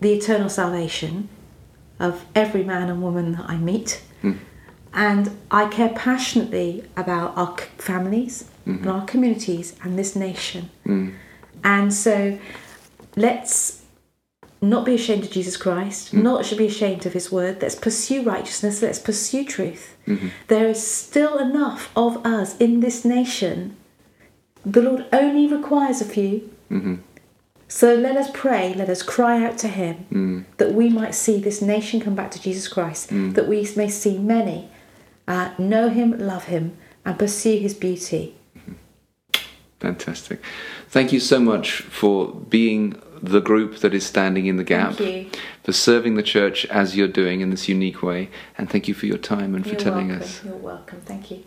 the 0.00 0.12
eternal 0.12 0.48
salvation 0.48 1.28
of 2.02 2.24
every 2.34 2.64
man 2.64 2.90
and 2.90 3.02
woman 3.02 3.32
that 3.32 3.48
I 3.48 3.56
meet, 3.56 4.02
hmm. 4.20 4.32
and 4.92 5.30
I 5.50 5.68
care 5.68 5.90
passionately 5.90 6.84
about 6.96 7.36
our 7.36 7.56
families, 7.78 8.50
hmm. 8.64 8.76
and 8.76 8.86
our 8.88 9.04
communities, 9.06 9.74
and 9.82 9.98
this 9.98 10.14
nation. 10.14 10.70
Hmm. 10.84 11.10
And 11.64 11.94
so, 11.94 12.38
let's 13.16 13.82
not 14.60 14.84
be 14.84 14.94
ashamed 14.94 15.24
of 15.24 15.30
Jesus 15.30 15.56
Christ, 15.56 16.12
not 16.12 16.44
should 16.44 16.58
be 16.58 16.66
ashamed 16.66 17.06
of 17.06 17.12
his 17.12 17.32
word. 17.32 17.62
Let's 17.62 17.74
pursue 17.74 18.22
righteousness, 18.22 18.82
let's 18.82 18.98
pursue 18.98 19.44
truth. 19.44 19.96
There 20.48 20.68
is 20.68 20.86
still 20.86 21.38
enough 21.38 21.90
of 21.96 22.24
us 22.26 22.56
in 22.58 22.80
this 22.80 23.04
nation. 23.04 23.76
The 24.64 24.82
Lord 24.82 25.06
only 25.12 25.46
requires 25.48 26.00
a 26.00 26.04
few. 26.04 26.50
So 27.74 27.94
let 27.94 28.16
us 28.18 28.30
pray, 28.34 28.74
let 28.74 28.90
us 28.90 29.02
cry 29.02 29.42
out 29.44 29.56
to 29.58 29.68
him 29.68 30.46
that 30.58 30.72
we 30.74 30.90
might 30.90 31.14
see 31.14 31.40
this 31.40 31.62
nation 31.62 32.00
come 32.00 32.14
back 32.14 32.30
to 32.32 32.40
Jesus 32.40 32.68
Christ, 32.68 33.08
that 33.10 33.48
we 33.48 33.66
may 33.76 33.88
see 33.88 34.18
many 34.18 34.68
uh, 35.26 35.52
know 35.58 35.88
him, 35.88 36.18
love 36.18 36.44
him, 36.44 36.76
and 37.04 37.18
pursue 37.18 37.58
his 37.58 37.72
beauty. 37.74 38.36
Fantastic. 39.80 40.40
Thank 40.88 41.12
you 41.12 41.18
so 41.18 41.40
much 41.40 41.80
for 41.80 42.28
being 42.32 43.00
the 43.22 43.40
group 43.40 43.78
that 43.78 43.94
is 43.94 44.04
standing 44.04 44.46
in 44.46 44.56
the 44.56 44.64
gap, 44.64 44.94
Thank 44.94 45.34
you. 45.34 45.40
for 45.64 45.72
serving 45.72 46.16
the 46.16 46.22
church 46.22 46.66
as 46.66 46.96
you're 46.96 47.08
doing 47.08 47.40
in 47.40 47.50
this 47.50 47.68
unique 47.68 48.02
way, 48.02 48.28
and 48.58 48.68
thank 48.68 48.86
you 48.86 48.94
for 48.94 49.06
your 49.06 49.18
time 49.18 49.54
and 49.54 49.64
for 49.64 49.70
You're 49.70 49.80
telling 49.80 50.08
welcome. 50.08 50.22
us. 50.28 50.44
You're 50.44 50.56
welcome. 50.56 51.00
Thank 51.00 51.30
you. 51.30 51.44